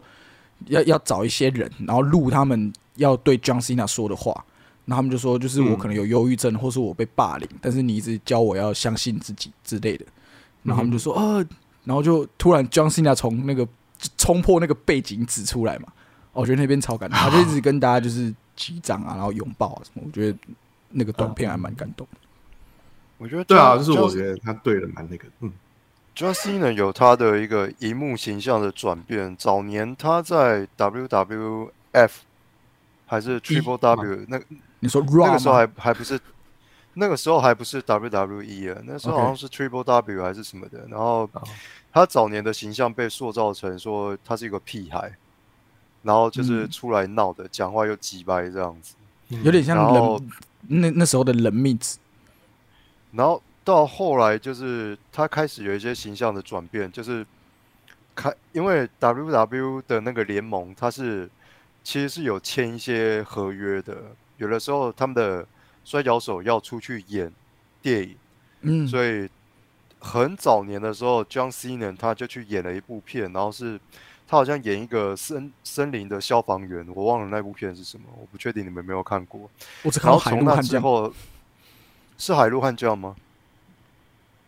[0.67, 4.45] 要要找一些人，然后录他们要对 John Cena 说的话。
[4.87, 10.05] 然后他们就说，就是我嗯可能有忧郁症，或是我被霸凌，但是你一直教我要相信自己之类的。
[10.61, 11.43] 然后他们就说，呃，
[11.85, 13.67] 然后就突然 John Cena 从那个
[14.15, 15.91] 冲破那个背景指出来嘛，哦
[16.35, 20.37] 我觉得那边超感动，他就一直跟大家就是击掌啊，然后拥抱啊什么，我觉得
[20.89, 22.17] 那个短片还蛮感动的。
[23.17, 25.51] 我觉得对啊就是我觉得他对的蛮那个，嗯
[26.15, 29.33] ，John Cena 有他的一个荧幕形象的转变。
[29.37, 32.11] 早年他在 WWF
[33.05, 34.41] 还是 Triple W 那
[34.81, 35.59] 你说那个时候吗？
[35.75, 36.19] 还还不是
[36.95, 40.85] 那个时候还不是 WWE 啊，那时候好像是 Triple W 还是什么的。
[40.89, 41.29] 然后
[41.93, 45.15] 他早年的形象被塑造成说他是一个屁孩，
[46.05, 48.95] 然后就是嗯出来闹的，讲话又鸡掰这样子。
[49.27, 50.29] 有点像冷
[50.67, 51.97] 那那时候的冷蜜子。
[53.11, 57.25] 然后到后来就是他开始有一些形象的转变，就是
[58.13, 61.29] 开因为 WW 的那个联盟，它是
[61.83, 63.97] 其实是有签一些合约的，
[64.37, 65.45] 有的时候他们的
[65.83, 67.31] 摔跤手要出去演
[67.81, 68.15] 电影，
[68.61, 69.27] 嗯，所以
[69.99, 73.79] 很早年的时候，John Cena 他就去演了一部片，然后是
[74.27, 79.49] 他好像演一个森森林的消防员，我忘了那部片是什么，我不确定你们有没有看过。
[79.83, 80.63] 我只看到海陆悍将。
[80.63, 81.13] 之后，
[82.17, 83.15] 是海陆悍将吗？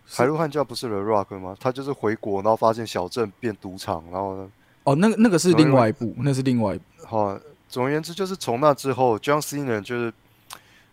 [0.10, 1.56] 海陆汉教不是 The Rock 吗？
[1.60, 4.52] 他就是回国，然后发现小镇变赌场，然后呢，
[4.86, 6.84] 哦，那个那个是另外一部，那是另外一部。
[7.06, 10.14] 好，总而言之，就是从那之后，John Cena 就是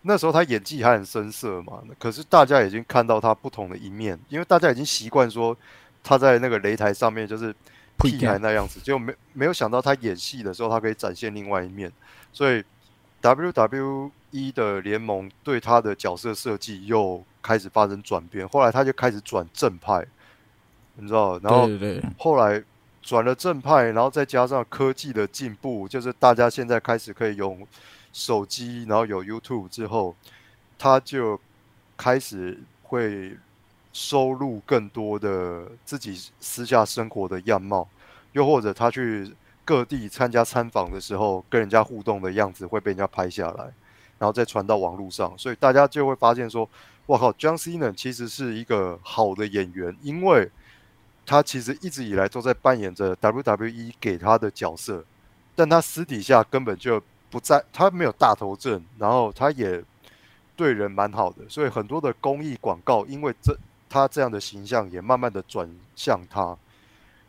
[0.03, 5.57] 那时候他演技还很生涩嘛，可是大家已经看到他不同的一面，因为大家已经习惯说
[6.03, 7.55] 他在那个擂台上面就是
[7.99, 11.90] 屁孩那样子，就没没有想到他演戏的时候，他可以展现另外一面，
[12.32, 12.62] 所以
[13.22, 14.11] WWE
[14.53, 20.07] 的联盟对他的角色设计又开始发生转变，后来他就开始转正派，
[20.97, 21.68] 你知道，然后
[22.18, 22.62] 后来
[23.01, 27.66] 转了正派，然后再加上科技的进步，就是大家现在开始可以用
[28.12, 30.14] 手机，然后有 YouTube 之后，
[30.78, 31.40] 他就
[31.97, 33.36] 开始会
[33.95, 37.88] 收录更多的自己私下生活的样貌，
[38.32, 39.32] 又或者他去
[39.64, 43.64] 各地参加参访的时候，跟人家互动的样子会被人家拍下来，
[44.18, 46.68] 然后再传到网络上，所以大家就会发现说，
[47.07, 50.51] 哇靠，John Cena 其实是一个好的演员，因为
[51.24, 55.05] 他其实一直以来都在扮演着 WWE 给他的角色，
[55.55, 59.82] 但他私底下根本就不在，他没有大头症，然后他也
[60.57, 63.57] 对人蛮好的，所以很多的公益广告，因为这
[63.95, 66.57] 他这样的形象也慢慢的转向他，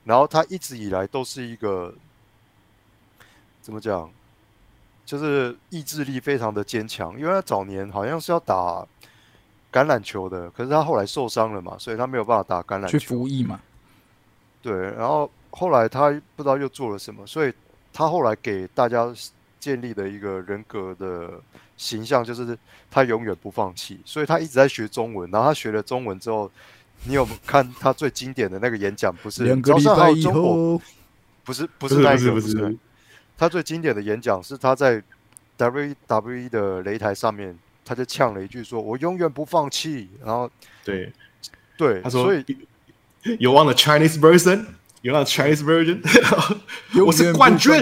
[0.03, 1.93] 然后他一直以来都是一个
[3.61, 4.09] 怎么讲，
[5.05, 8.83] 就是意志力非常的坚强，因为他早年好像是要打
[9.71, 13.09] 橄榄球的，可是他后来受伤了嘛，所以他没有办法打橄榄去球。
[13.09, 13.59] 服役嘛，
[14.63, 17.53] 对，然后后来他不知道又做了什么，所以
[17.93, 19.13] 他后来给大家
[19.59, 21.39] 建立的一个人格的
[21.77, 22.57] 形象就是
[22.89, 25.29] 他永远不放弃，所以他一直在学中文。
[25.31, 26.49] 然后他学了中文之后，
[27.03, 29.15] 你有看他最经典的那个演讲？
[29.23, 30.81] 不是两个礼早上还拜以有中国，后，
[31.43, 32.77] 不是不不是是那一个，不是
[33.37, 35.01] 他最经典的演讲是他在
[35.57, 40.49] WWE 的擂台上面，他就呛了一句说：“我永远不放弃。”然后
[40.83, 41.11] 对，
[41.77, 42.45] 对，他说所以
[43.39, 44.65] You want the Chinese version?
[45.03, 46.01] Want the Chinese version?
[47.05, 47.73] 我是冠军，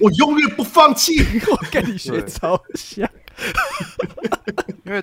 [0.00, 1.22] 我永远不放弃。
[1.50, 3.10] 我跟你学对超像，
[4.84, 5.02] 因为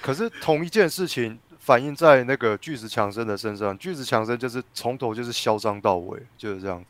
[0.00, 6.84] 可是同一件事情反映在那个巨石强森的身上，巨石强森就是从头就是嚣张到尾，就是这样。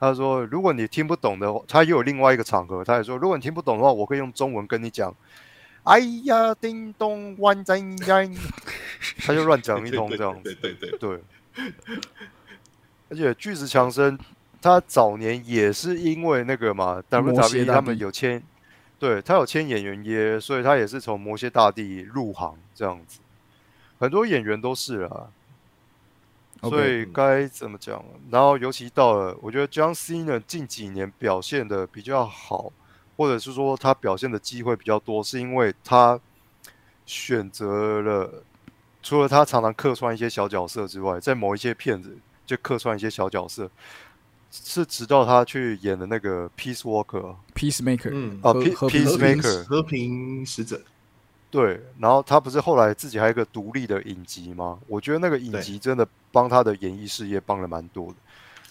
[0.00, 5.14] 他说：“如果你听不懂的话，他又有另外一个场合，他也说，如果你听不懂的话，我可以用中文跟你讲。
[5.84, 8.36] 哎呀，叮咚，万真真，
[9.18, 10.54] 他就乱讲一通这样子。
[10.60, 11.22] 对对对
[13.08, 14.18] 而且巨石强森
[14.60, 18.42] 他早年也是因为那个嘛魔蝎，WWE 他们有签，
[19.04, 23.20] 对他有签演员约，所以他也是从魔蝎大帝入行这样子。
[23.98, 25.28] 很多演员都是啊，
[26.62, 28.02] 所以该怎么讲？
[28.30, 32.72] 然后尤其到了，我觉得 John Cena 近几年表现的比较好，
[33.18, 36.18] 或者是说他表现的机会比较多，是因为他
[37.04, 38.42] 选择了
[39.02, 43.70] 除了他常常客串一些小角色之外，在某一些片子就客串一些小角色，
[44.56, 50.80] 是直到他去演的那个 Peace Walker，Peacemaker，嗯啊 Peace- 和平 Peacemaker 和平使者，
[51.50, 54.78] 对，然后他不是后来自己还有一个独立的影集吗？
[54.86, 58.14] 我觉得那个影集真的帮他的演艺事业帮了蛮多的，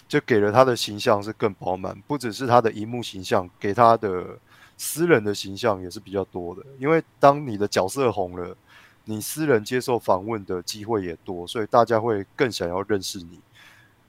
[0.08, 4.38] 就给了他的形象是更饱满，不只是他的荧幕形象，给他的
[4.78, 6.62] 私人的形象也是比较多的。
[6.78, 8.56] 因为当你的角色红了，
[9.04, 13.38] 你私人接受访问的机会也多，所以大家会更想要认识你。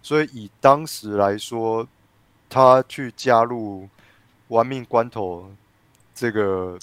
[0.06, 1.88] 所以以当时来说，
[2.48, 3.82] 他去加入
[4.50, 5.42] 《玩命关头》
[6.14, 6.78] 这个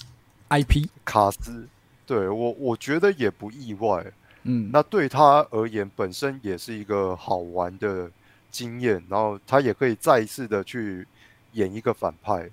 [0.49, 1.65] IP，卡斯，
[2.05, 4.05] 对我我觉得也不意外。
[4.41, 8.11] 嗯，那对他而言，本身也是一个好玩的
[8.51, 11.07] 经验，然后他也可以再一次的去
[11.53, 12.49] 演一个反派。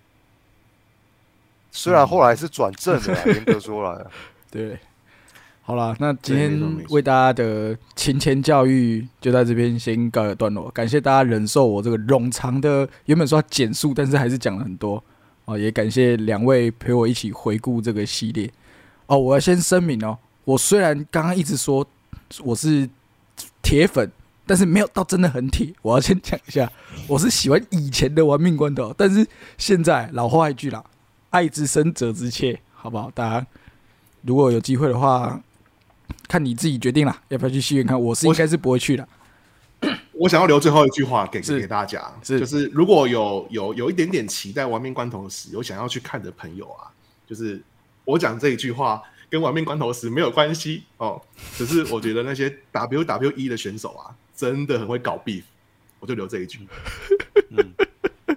[1.73, 4.07] 虽然后来是转正的， 严格说来，
[4.49, 4.79] 对。
[5.71, 15.01] 好啦，那今天为大家的勤前教育就在这边先告一段落，感谢大家忍受我这个冗长的，原本说要减速，但是还是讲了很多
[15.45, 18.51] 哦，也感谢两位陪我一起回顾这个系列
[19.07, 19.17] 哦。
[19.17, 21.87] 我要先声明哦，我虽然刚刚一直说
[22.43, 22.91] 我是
[23.63, 24.11] 铁粉，
[24.45, 25.73] 但是没有到真的很铁。
[25.83, 26.69] 我要先讲一下，
[27.07, 29.25] 我是喜欢以前的玩命关头，但是
[29.57, 30.83] 现在老话一句啦，
[31.31, 33.09] 爱之深责之切，好不好？
[33.15, 33.47] 大家
[34.23, 35.41] 如果有机会的话，
[36.29, 38.01] 看你自己决定啦，要不要去戏院看？
[38.01, 39.09] 我是应该是不会去的。
[40.13, 46.93] 我想要留最后一句话给给大家，是就是如果有有有一点点期待《亡命关头时》有想要去看的朋友啊，
[47.27, 47.63] 就是
[48.05, 51.21] 我讲这一句话跟《亡命关头时》没有关系哦，
[51.57, 55.45] 只是我觉得那些 WWE 的选手啊，真的很会搞 beef，
[56.01, 56.69] 我就留这一句，
[57.49, 58.37] 嗯，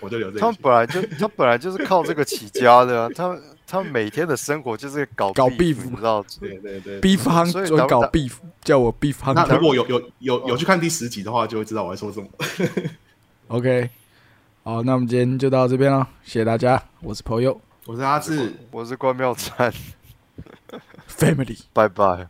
[0.00, 0.62] 我就留这他们一句。
[0.62, 6.22] 本来就他本来就是靠这个起家的、啊，他们他们每天的生活就是搞搞 beef，知道？
[6.40, 7.24] 对对对，beef
[7.68, 8.32] 专搞 beef，
[8.62, 9.32] 叫我 beef hunt。
[9.34, 12.28] 那如果有有有有去看第十集的话，就会知道我在说什么。
[13.48, 13.88] OK，
[14.62, 19.72] 好，那我们今天就到这边了，谢谢大家，我是朋友，我是阿志，我是关妙川，
[21.08, 22.28] Family，拜拜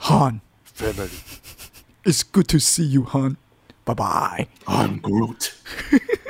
[0.00, 3.36] ，Han，Family，It's good to see you，Han，
[3.84, 5.50] 拜拜，I'm Groot。